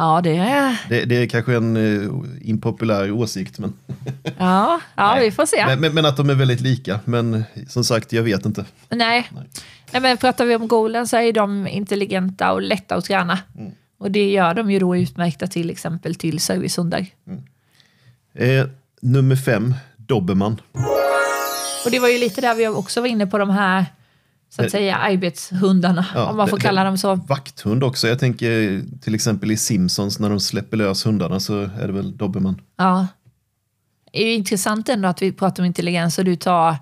Ja, 0.00 0.20
det 0.20 0.36
är... 0.36 0.80
Det, 0.88 1.04
det 1.04 1.16
är 1.22 1.26
kanske 1.26 1.56
en 1.56 1.76
eh, 1.76 2.10
impopulär 2.48 3.12
åsikt, 3.12 3.58
men, 3.58 3.72
Ja, 4.38 4.80
ja 4.96 5.14
Nej. 5.14 5.24
vi 5.24 5.30
får 5.30 5.46
se. 5.46 5.66
men, 5.66 5.80
men, 5.80 5.94
men 5.94 6.06
att 6.06 6.16
de 6.16 6.30
är 6.30 6.34
väldigt 6.34 6.60
lika. 6.60 7.00
Men 7.04 7.44
som 7.68 7.84
sagt, 7.84 8.12
jag 8.12 8.22
vet 8.22 8.46
inte. 8.46 8.64
Nej. 8.88 9.30
Nej, 9.92 10.02
men 10.02 10.16
pratar 10.16 10.44
vi 10.44 10.56
om 10.56 10.68
golden 10.68 11.08
så 11.08 11.16
är 11.16 11.32
de 11.32 11.66
intelligenta 11.66 12.52
och 12.52 12.62
lätta 12.62 12.94
att 12.94 13.04
träna. 13.04 13.38
Och 13.98 14.10
det 14.10 14.30
gör 14.30 14.54
de 14.54 14.70
ju 14.70 14.78
då 14.78 14.96
utmärkta 14.96 15.46
till 15.46 15.70
exempel 15.70 16.14
till 16.14 16.40
servicehundar. 16.40 17.06
Eh, 18.34 18.66
nummer 19.00 19.36
fem, 19.36 19.74
dobermann. 19.96 20.60
Och 21.84 21.90
det 21.90 21.98
var 21.98 22.08
ju 22.08 22.18
lite 22.18 22.40
där 22.40 22.54
vi 22.54 22.68
också 22.68 23.00
var 23.00 23.08
inne 23.08 23.26
på 23.26 23.38
de 23.38 23.50
här 23.50 23.86
så 24.50 24.62
att 24.64 24.70
säga 24.70 24.96
arbetshundarna, 24.96 26.06
Ja, 26.14 26.30
om 26.30 26.36
man 26.36 26.48
får 26.48 26.56
det- 26.56 26.62
kalla 26.62 26.84
dem 26.84 26.98
så. 26.98 27.14
Vakthund 27.14 27.84
också. 27.84 28.08
Jag 28.08 28.18
tänker 28.18 28.82
till 29.00 29.14
exempel 29.14 29.50
i 29.50 29.56
Simpsons 29.56 30.18
när 30.18 30.30
de 30.30 30.40
släpper 30.40 30.76
lös 30.76 31.06
hundarna 31.06 31.40
så 31.40 31.60
är 31.60 31.86
det 31.86 31.92
väl 31.92 32.16
dobermann. 32.16 32.60
Ja. 32.76 33.06
Det 34.12 34.22
är 34.22 34.26
ju 34.26 34.34
intressant 34.34 34.88
ändå 34.88 35.08
att 35.08 35.22
vi 35.22 35.32
pratar 35.32 35.62
om 35.62 35.66
intelligens 35.66 36.18
och 36.18 36.24
du 36.24 36.36
tar 36.36 36.76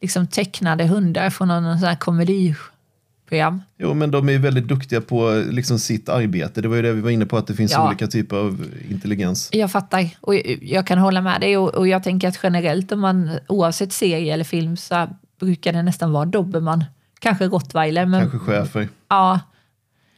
liksom 0.00 0.26
tecknade 0.26 0.84
hundar 0.86 1.30
från 1.30 1.48
någon 1.48 1.78
sån 1.78 1.88
här 1.88 1.96
komediprogram. 1.96 3.62
Jo, 3.78 3.94
men 3.94 4.10
de 4.10 4.28
är 4.28 4.32
ju 4.32 4.38
väldigt 4.38 4.68
duktiga 4.68 5.00
på 5.00 5.44
liksom 5.50 5.78
sitt 5.78 6.08
arbete. 6.08 6.60
Det 6.60 6.68
var 6.68 6.76
ju 6.76 6.82
det 6.82 6.92
vi 6.92 7.00
var 7.00 7.10
inne 7.10 7.26
på, 7.26 7.36
att 7.36 7.46
det 7.46 7.54
finns 7.54 7.72
Ja. 7.72 7.86
olika 7.86 8.06
typer 8.06 8.36
av 8.36 8.64
intelligens. 8.90 9.48
Jag 9.52 9.70
fattar 9.72 10.08
och 10.20 10.34
jag- 10.34 10.58
jag 10.62 10.86
kan 10.86 10.98
hålla 10.98 11.20
med 11.20 11.40
dig 11.40 11.56
och, 11.56 11.74
och 11.74 11.88
jag 11.88 12.02
tänker 12.02 12.28
att 12.28 12.38
generellt 12.42 12.92
om 12.92 13.00
man 13.00 13.30
oavsett 13.48 13.92
serie 13.92 14.34
eller 14.34 14.44
film 14.44 14.76
så 14.76 15.08
brukar 15.40 15.72
det 15.72 15.82
nästan 15.82 16.12
vara 16.12 16.24
dobermann. 16.24 16.84
Kanske 17.22 17.44
rottweiler 17.48 18.06
men 18.06 18.20
Kanske 18.30 18.38
chefer. 18.38 18.88
ja, 19.08 19.40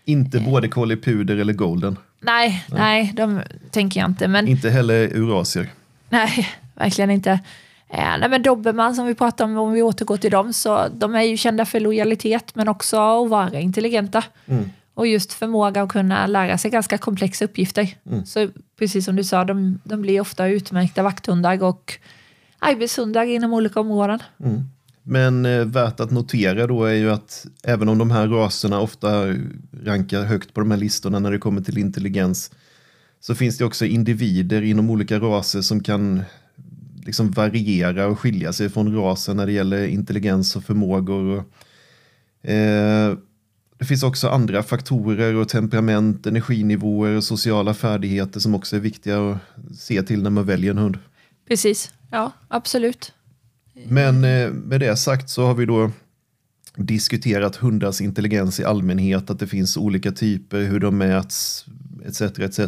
Inte 0.04 0.40
både 0.40 0.68
collie 0.68 0.96
puder 0.96 1.36
eller 1.36 1.52
golden. 1.52 1.96
nej, 2.20 2.64
nej, 2.68 3.12
de 3.16 3.42
tänker 3.70 4.00
jag 4.00 4.10
inte. 4.10 4.28
Men 4.28 4.48
Inte 4.48 4.70
heller 4.70 4.94
eurasier. 4.94 5.68
Nej, 6.08 6.48
verkligen 6.74 7.10
inte. 7.10 7.30
Eh, 7.88 8.18
nej, 8.20 8.28
men 8.28 8.42
Dobermann 8.42 8.94
som 8.94 9.06
vi 9.06 9.14
pratade 9.14 9.52
om, 9.52 9.58
om 9.58 9.72
vi 9.72 9.82
återgår 9.82 10.16
till 10.16 10.30
dem, 10.30 10.52
så 10.52 10.88
de 10.88 11.14
är 11.14 11.22
ju 11.22 11.36
kända 11.36 11.64
för 11.64 11.80
lojalitet 11.80 12.54
men 12.54 12.68
också 12.68 12.96
att 13.24 13.30
vara 13.30 13.60
intelligenta. 13.60 14.24
Och 14.94 15.06
just 15.06 15.32
förmåga 15.32 15.82
att 15.82 15.88
kunna 15.92 16.26
lära 16.26 16.58
sig 16.58 16.70
ganska 16.70 16.98
komplexa 16.98 17.44
uppgifter. 17.44 17.88
Så 18.26 18.48
precis 18.78 19.04
som 19.04 19.16
du 19.16 19.24
sa, 19.24 19.44
de, 19.44 19.80
de 19.84 20.02
blir 20.02 20.20
ofta 20.20 20.46
utmärkta 20.46 21.02
vakthundar 21.02 21.62
och 21.62 21.92
arbetshundar 22.58 23.24
inom 23.24 23.52
olika 23.52 23.80
områden. 23.80 24.18
Men 25.06 25.46
eh, 25.46 25.64
värt 25.64 26.00
att 26.00 26.10
notera 26.10 26.66
då 26.66 26.84
är 26.84 26.94
ju 26.94 27.10
att 27.10 27.46
även 27.64 27.88
om 27.88 27.98
de 27.98 28.10
här 28.10 28.28
raserna 28.28 28.80
ofta 28.80 29.34
rankar 29.84 30.22
högt 30.22 30.54
på 30.54 30.60
de 30.60 30.70
här 30.70 30.78
listorna 30.78 31.18
när 31.18 31.30
det 31.30 31.38
kommer 31.38 31.60
till 31.60 31.78
intelligens 31.78 32.50
så 33.20 33.34
finns 33.34 33.58
det 33.58 33.64
också 33.64 33.84
individer 33.84 34.62
inom 34.62 34.90
olika 34.90 35.18
raser 35.18 35.60
som 35.60 35.80
kan 35.80 36.22
liksom 37.04 37.30
variera 37.30 38.06
och 38.06 38.20
skilja 38.20 38.52
sig 38.52 38.68
från 38.68 38.96
rasen 38.96 39.36
när 39.36 39.46
det 39.46 39.52
gäller 39.52 39.86
intelligens 39.86 40.56
och 40.56 40.64
förmågor. 40.64 41.24
Och, 41.24 42.50
eh, 42.50 43.16
det 43.78 43.84
finns 43.84 44.02
också 44.02 44.28
andra 44.28 44.62
faktorer 44.62 45.34
och 45.34 45.48
temperament, 45.48 46.26
energinivåer 46.26 47.16
och 47.16 47.24
sociala 47.24 47.74
färdigheter 47.74 48.40
som 48.40 48.54
också 48.54 48.76
är 48.76 48.80
viktiga 48.80 49.30
att 49.30 49.38
se 49.78 50.02
till 50.02 50.22
när 50.22 50.30
man 50.30 50.46
väljer 50.46 50.70
en 50.70 50.78
hund. 50.78 50.98
Precis, 51.48 51.92
ja 52.10 52.32
absolut. 52.48 53.12
Men 53.88 54.24
eh, 54.24 54.50
med 54.50 54.80
det 54.80 54.96
sagt 54.96 55.30
så 55.30 55.46
har 55.46 55.54
vi 55.54 55.66
då 55.66 55.90
diskuterat 56.76 57.56
hundars 57.56 58.00
intelligens 58.00 58.60
i 58.60 58.64
allmänhet, 58.64 59.30
att 59.30 59.38
det 59.38 59.46
finns 59.46 59.76
olika 59.76 60.12
typer, 60.12 60.62
hur 60.62 60.80
de 60.80 60.98
mäts, 60.98 61.66
etc. 62.06 62.20
etc. 62.20 62.60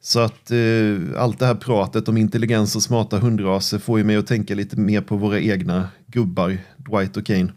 Så 0.00 0.20
att 0.20 0.50
eh, 0.50 1.22
allt 1.22 1.38
det 1.38 1.46
här 1.46 1.54
pratet 1.54 2.08
om 2.08 2.16
intelligens 2.16 2.76
och 2.76 2.82
smarta 2.82 3.18
hundraser 3.18 3.78
får 3.78 3.98
ju 3.98 4.04
mig 4.04 4.16
att 4.16 4.26
tänka 4.26 4.54
lite 4.54 4.80
mer 4.80 5.00
på 5.00 5.16
våra 5.16 5.40
egna 5.40 5.88
gubbar, 6.06 6.58
Dwight 6.76 7.16
och 7.16 7.26
Kane. 7.26 7.52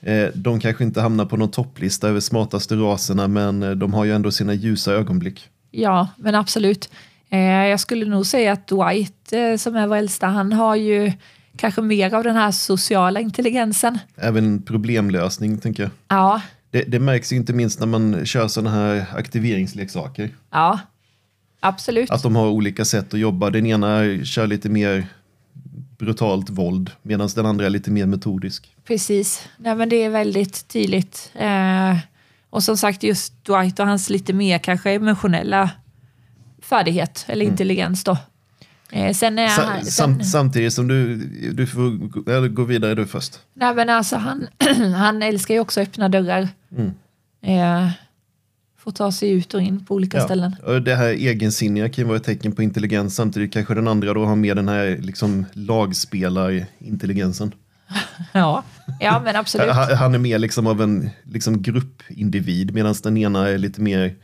Eh, 0.00 0.28
de 0.34 0.60
kanske 0.60 0.84
inte 0.84 1.00
hamnar 1.00 1.24
på 1.24 1.36
någon 1.36 1.50
topplista 1.50 2.08
över 2.08 2.20
smartaste 2.20 2.74
raserna, 2.74 3.28
men 3.28 3.62
eh, 3.62 3.70
de 3.70 3.94
har 3.94 4.04
ju 4.04 4.12
ändå 4.12 4.30
sina 4.30 4.54
ljusa 4.54 4.92
ögonblick. 4.92 5.48
Ja, 5.70 6.08
men 6.16 6.34
absolut. 6.34 6.90
Eh, 7.30 7.38
jag 7.40 7.80
skulle 7.80 8.06
nog 8.06 8.26
säga 8.26 8.52
att 8.52 8.68
Dwight, 8.68 9.32
eh, 9.32 9.56
som 9.56 9.76
är 9.76 9.86
vår 9.86 9.96
äldsta, 9.96 10.26
han 10.26 10.52
har 10.52 10.76
ju 10.76 11.12
kanske 11.56 11.82
mer 11.82 12.14
av 12.14 12.24
den 12.24 12.36
här 12.36 12.50
sociala 12.50 13.20
intelligensen. 13.20 13.98
Även 14.16 14.62
problemlösning, 14.62 15.58
tänker 15.58 15.82
jag. 15.82 15.90
Ja, 16.08 16.40
Det, 16.70 16.82
det 16.82 16.98
märks 16.98 17.32
inte 17.32 17.52
minst 17.52 17.80
när 17.80 17.86
man 17.86 18.26
kör 18.26 18.48
sådana 18.48 18.70
här 18.70 19.06
aktiveringsleksaker. 19.16 20.30
ja, 20.50 20.78
absolut. 21.60 22.10
Att 22.10 22.22
de 22.22 22.36
har 22.36 22.46
olika 22.48 22.84
sätt 22.84 23.14
att 23.14 23.20
jobba. 23.20 23.50
Den 23.50 23.66
ena 23.66 24.02
kör 24.24 24.46
lite 24.46 24.68
mer 24.68 25.06
brutalt 25.98 26.50
våld 26.50 26.90
medan 27.02 27.28
den 27.34 27.46
andra 27.46 27.66
är 27.66 27.70
lite 27.70 27.90
mer 27.90 28.06
metodisk. 28.06 28.76
Precis. 28.84 29.48
Nej, 29.58 29.74
men 29.74 29.88
det 29.88 29.96
är 29.96 30.10
väldigt 30.10 30.68
tydligt. 30.68 31.30
Eh, 31.34 31.96
och 32.50 32.62
som 32.62 32.76
sagt, 32.76 33.02
just 33.02 33.44
Dwight 33.44 33.80
och 33.80 33.86
hans 33.86 34.10
lite 34.10 34.32
mer 34.32 34.58
kanske 34.58 34.90
emotionella 34.90 35.70
färdighet 36.62 37.24
eller 37.28 37.46
intelligens 37.46 38.04
då. 38.04 38.18
Eh, 38.92 39.12
sen 39.12 39.38
är 39.38 39.48
han... 39.48 39.84
Sen, 39.84 40.24
samtidigt 40.24 40.72
som 40.72 40.88
du, 40.88 41.16
du 41.52 41.66
får 41.66 41.90
gå- 42.08 42.32
eller 42.32 42.48
gå 42.48 42.64
vidare 42.64 42.94
du 42.94 43.06
först. 43.06 43.38
nej, 43.54 43.74
men 43.74 43.90
alltså, 43.90 44.16
han, 44.16 44.46
han 44.96 45.22
älskar 45.22 45.54
ju 45.54 45.60
också 45.60 45.80
öppna 45.80 46.08
dörrar. 46.08 46.48
Mm. 46.76 46.90
Eh, 47.42 47.90
får 48.78 48.92
ta 48.92 49.12
sig 49.12 49.30
ut 49.30 49.54
och 49.54 49.60
in 49.60 49.84
på 49.84 49.94
olika 49.94 50.20
ställen. 50.20 50.56
Och 50.64 50.82
det 50.82 50.94
här 50.94 51.08
egensinniga 51.08 51.88
kan 51.88 52.02
ju 52.04 52.08
vara 52.08 52.16
ett 52.16 52.24
tecken 52.24 52.52
på 52.52 52.62
intelligens. 52.62 53.14
Samtidigt 53.14 53.52
kanske 53.52 53.74
den 53.74 53.88
andra 53.88 54.14
då 54.14 54.24
har 54.24 54.36
med 54.36 54.56
den 54.56 54.68
här 54.68 54.98
liksom, 55.00 55.44
lagspelarintelligensen. 55.52 57.52
Ja, 58.32 58.64
ja 59.00 59.22
men 59.24 59.36
absolut. 59.36 59.70
Han, 59.72 59.90
han 59.96 60.14
är 60.14 60.18
mer 60.18 60.38
liksom 60.38 60.66
av 60.66 60.82
en 60.82 61.10
liksom, 61.24 61.62
gruppindivid 61.62 62.74
medan 62.74 62.94
den 63.02 63.16
ena 63.16 63.48
är 63.48 63.58
lite 63.58 63.80
mer 63.80 64.14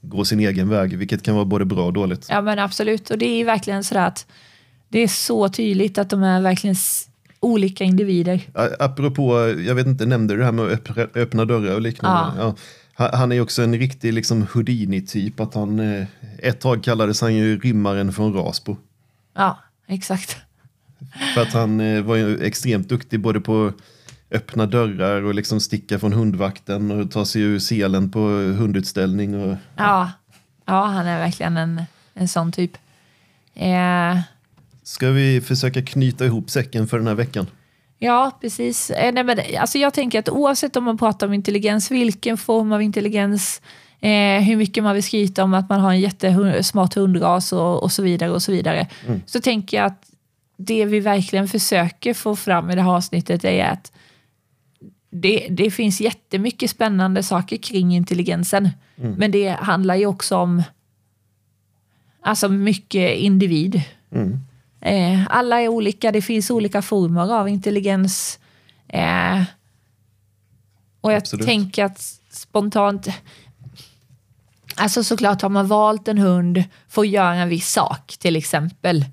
går 0.00 0.24
sin 0.24 0.40
egen 0.40 0.68
väg, 0.68 0.98
vilket 0.98 1.22
kan 1.22 1.34
vara 1.34 1.44
både 1.44 1.64
bra 1.64 1.84
och 1.86 1.92
dåligt. 1.92 2.26
Ja 2.30 2.40
men 2.40 2.58
absolut. 2.58 3.10
Och 3.10 3.18
det 3.18 3.26
är 3.26 3.44
verkligen 3.44 3.84
sådär 3.84 4.06
att 4.06 4.26
det 4.88 4.98
är 4.98 5.08
så 5.08 5.48
tydligt 5.48 5.98
att 5.98 6.10
de 6.10 6.22
är 6.22 6.40
verkligen 6.40 6.76
olika 7.40 7.84
individer. 7.84 8.40
Apropå, 8.78 9.54
jag 9.66 9.74
vet 9.74 9.86
inte, 9.86 10.06
nämnde 10.06 10.34
du 10.34 10.38
det 10.38 10.44
här 10.44 10.52
med 10.52 10.64
att 10.72 11.16
öppna, 11.16 11.44
dörrar 11.44 11.74
och 11.74 11.80
liknande? 11.80 12.40
Ja. 12.42 12.54
Han- 12.94 13.10
Han 13.12 13.32
är 13.32 13.40
också 13.40 13.62
en 13.62 13.78
riktig 13.78 14.12
liksom 14.12 14.46
Houdini-typ. 14.52 15.40
Att 15.40 15.54
han, 15.54 15.80
eh, 15.80 16.04
ett 16.38 16.60
tag 16.60 16.82
kallades 16.82 17.20
han 17.20 17.34
ju 17.34 17.58
rymmaren 17.60 18.12
från 18.12 18.32
Rasbo. 18.34 18.76
Ja, 19.34 19.58
exakt. 19.86 20.36
För 21.34 21.42
att 21.42 21.52
han 21.52 21.80
eh, 21.80 22.02
var 22.02 22.16
ju 22.16 22.42
extremt 22.44 22.88
duktig 22.88 23.20
både 23.20 23.40
på 23.40 23.72
öppna 24.30 24.66
dörrar 24.66 25.22
och 25.22 25.34
liksom 25.34 25.60
sticka 25.60 25.98
från 25.98 26.12
hundvakten 26.12 26.90
och 26.90 27.10
ta 27.10 27.24
sig 27.24 27.42
ur 27.42 27.58
selen 27.58 28.10
på 28.10 28.20
hundutställning. 28.58 29.42
Och, 29.42 29.56
Ja, 29.76 30.10
ja 30.64 30.84
han 30.84 31.06
är 31.06 31.18
verkligen 31.18 31.56
en, 31.56 31.82
en 32.14 32.28
sån 32.28 32.52
typ. 32.52 32.72
Eh, 33.54 34.18
Ska 34.82 35.10
vi 35.10 35.40
försöka 35.40 35.82
knyta 35.82 36.24
ihop 36.24 36.50
säcken 36.50 36.86
för 36.88 36.98
den 36.98 37.06
här 37.06 37.14
veckan? 37.14 37.46
ja, 37.98 38.38
precis. 38.40 38.90
Eh, 38.90 39.12
nej, 39.12 39.24
men, 39.24 39.38
alltså 39.58 39.78
jag 39.78 39.94
tänker 39.94 40.18
att 40.18 40.28
oavsett 40.28 40.76
om 40.76 40.84
man 40.84 40.98
pratar 40.98 41.26
om 41.26 41.32
intelligens, 41.32 41.90
vilken 41.90 42.36
form 42.36 42.72
av 42.72 42.82
intelligens, 42.82 43.62
eh, 44.00 44.42
hur 44.42 44.56
mycket 44.56 44.84
man 44.84 44.94
vill 44.94 45.02
skryta 45.02 45.44
om 45.44 45.54
att 45.54 45.68
man 45.68 45.80
har 45.80 45.90
en 45.90 46.00
jättesmart 46.00 46.94
hundras 46.94 47.52
och, 47.52 47.82
och 47.82 47.92
så 47.92 48.02
vidare 48.02 48.30
och 48.30 48.42
så 48.42 48.52
vidare, 48.52 48.86
så 49.26 49.40
tänker 49.40 49.76
jag 49.76 49.86
att 49.86 50.02
det 50.56 50.84
vi 50.84 51.00
verkligen 51.00 51.48
försöker 51.48 52.14
få 52.14 52.36
fram 52.36 52.70
i 52.70 52.74
det 52.74 52.82
här 52.82 52.90
avsnittet 52.96 53.44
är 53.44 53.64
att 53.64 53.92
det, 55.10 55.48
det 55.50 55.70
finns 55.70 56.00
jättemycket 56.00 56.70
spännande 56.70 57.22
saker 57.22 57.56
kring 57.56 57.94
intelligensen. 57.94 58.70
Men 59.16 59.30
det 59.30 59.48
handlar 59.48 59.94
ju 59.94 60.06
också 60.06 60.36
om 60.36 60.62
alltså 62.20 62.48
mycket 62.48 63.16
individ. 63.16 63.82
Mm. 64.12 64.40
Eh, 64.80 65.26
alla 65.30 65.60
är 65.60 65.68
olika, 65.68 66.12
det 66.12 66.22
finns 66.22 66.50
olika 66.50 66.82
former 66.82 67.34
av 67.34 67.48
intelligens. 67.48 68.38
Eh, 68.88 69.42
och 71.00 71.12
jag 71.12 71.18
Absolut. 71.18 71.46
tänker 71.46 71.84
att 71.84 72.00
spontant... 72.30 73.08
Alltså 74.74 75.04
såklart 75.04 75.42
har 75.42 75.48
man 75.48 75.66
valt 75.66 76.08
en 76.08 76.18
hund 76.18 76.64
för 76.88 77.02
att 77.02 77.08
göra 77.08 77.34
en 77.34 77.48
viss 77.48 77.68
sak, 77.68 78.16
till 78.18 78.36
exempel 78.36 79.04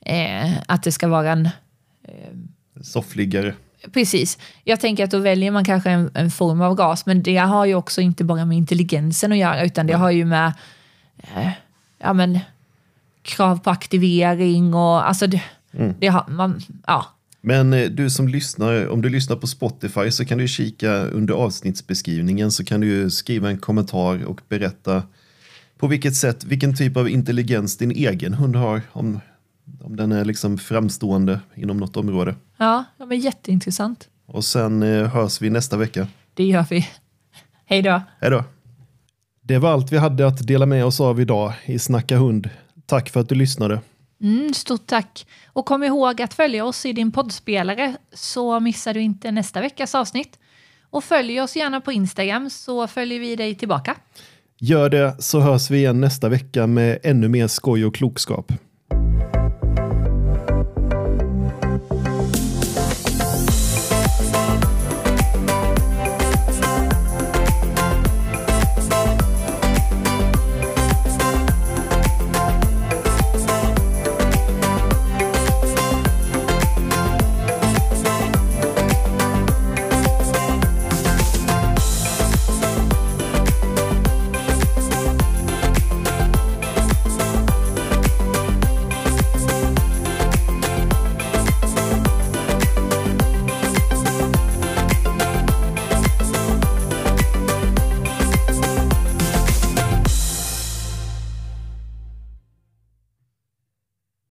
eh, 0.00 0.52
att 0.68 0.82
det 0.82 0.92
ska 0.92 1.08
vara 1.08 1.32
en 1.32 1.48
Soffliggare. 2.80 3.54
Precis. 3.92 4.38
Jag 4.64 4.80
tänker 4.80 5.04
att 5.04 5.10
då 5.10 5.18
väljer 5.18 5.50
man 5.50 5.64
kanske 5.64 5.90
en, 5.90 6.10
en 6.14 6.30
form 6.30 6.60
av 6.60 6.74
gas, 6.74 7.06
men 7.06 7.22
det 7.22 7.36
har 7.36 7.66
ju 7.66 7.74
också 7.74 8.00
inte 8.00 8.24
bara 8.24 8.44
med 8.44 8.56
intelligensen 8.56 9.32
att 9.32 9.38
göra, 9.38 9.64
utan 9.64 9.86
det 9.86 9.94
har 9.94 10.10
ju 10.10 10.24
med 10.24 10.52
eh, 11.18 11.50
ja, 11.98 12.12
men, 12.12 12.38
krav 13.22 13.58
på 13.58 13.70
aktivering 13.70 14.74
och 14.74 15.08
alltså 15.08 15.26
det, 15.26 15.42
det 15.98 16.06
har 16.06 16.24
man, 16.28 16.60
ja. 16.86 17.06
Men 17.40 17.72
eh, 17.72 17.90
du 17.90 18.10
som 18.10 18.28
lyssnar, 18.28 18.88
om 18.88 19.02
du 19.02 19.08
lyssnar 19.08 19.36
på 19.36 19.46
Spotify 19.46 20.10
så 20.10 20.24
kan 20.24 20.38
du 20.38 20.48
kika 20.48 20.92
under 20.92 21.34
avsnittsbeskrivningen 21.34 22.50
så 22.50 22.64
kan 22.64 22.80
du 22.80 23.10
skriva 23.10 23.50
en 23.50 23.58
kommentar 23.58 24.24
och 24.24 24.40
berätta 24.48 25.02
på 25.78 25.86
vilket 25.86 26.16
sätt, 26.16 26.44
vilken 26.44 26.76
typ 26.76 26.96
av 26.96 27.08
intelligens 27.08 27.76
din 27.76 27.90
egen 27.90 28.34
hund 28.34 28.56
har. 28.56 28.82
Om, 28.92 29.20
om 29.80 29.96
den 29.96 30.12
är 30.12 30.24
liksom 30.24 30.58
framstående 30.58 31.40
inom 31.54 31.76
något 31.76 31.96
område. 31.96 32.34
Ja, 32.56 32.84
ja 32.96 33.06
men 33.06 33.20
jätteintressant. 33.20 34.08
Och 34.26 34.44
sen 34.44 34.82
eh, 34.82 35.08
hörs 35.08 35.40
vi 35.40 35.50
nästa 35.50 35.76
vecka. 35.76 36.08
Det 36.34 36.44
gör 36.44 36.66
vi. 36.70 36.88
Hej 37.66 37.82
då. 37.82 38.02
Hej 38.20 38.30
då! 38.30 38.44
Det 39.42 39.58
var 39.58 39.72
allt 39.72 39.92
vi 39.92 39.98
hade 39.98 40.26
att 40.26 40.46
dela 40.46 40.66
med 40.66 40.84
oss 40.84 41.00
av 41.00 41.20
idag 41.20 41.52
i 41.64 41.78
Snacka 41.78 42.16
hund. 42.16 42.50
Tack 42.86 43.10
för 43.10 43.20
att 43.20 43.28
du 43.28 43.34
lyssnade. 43.34 43.80
Mm, 44.22 44.54
stort 44.54 44.86
tack. 44.86 45.26
Och 45.46 45.66
kom 45.66 45.82
ihåg 45.82 46.22
att 46.22 46.34
följa 46.34 46.64
oss 46.64 46.86
i 46.86 46.92
din 46.92 47.12
poddspelare 47.12 47.96
så 48.12 48.60
missar 48.60 48.94
du 48.94 49.00
inte 49.00 49.30
nästa 49.30 49.60
veckas 49.60 49.94
avsnitt. 49.94 50.38
Och 50.90 51.04
följ 51.04 51.40
oss 51.40 51.56
gärna 51.56 51.80
på 51.80 51.92
Instagram 51.92 52.50
så 52.50 52.86
följer 52.86 53.20
vi 53.20 53.36
dig 53.36 53.54
tillbaka. 53.54 53.96
Gör 54.58 54.88
det 54.88 55.16
så 55.18 55.40
hörs 55.40 55.70
vi 55.70 55.78
igen 55.78 56.00
nästa 56.00 56.28
vecka 56.28 56.66
med 56.66 56.98
ännu 57.02 57.28
mer 57.28 57.46
skoj 57.46 57.84
och 57.84 57.94
klokskap. 57.94 58.52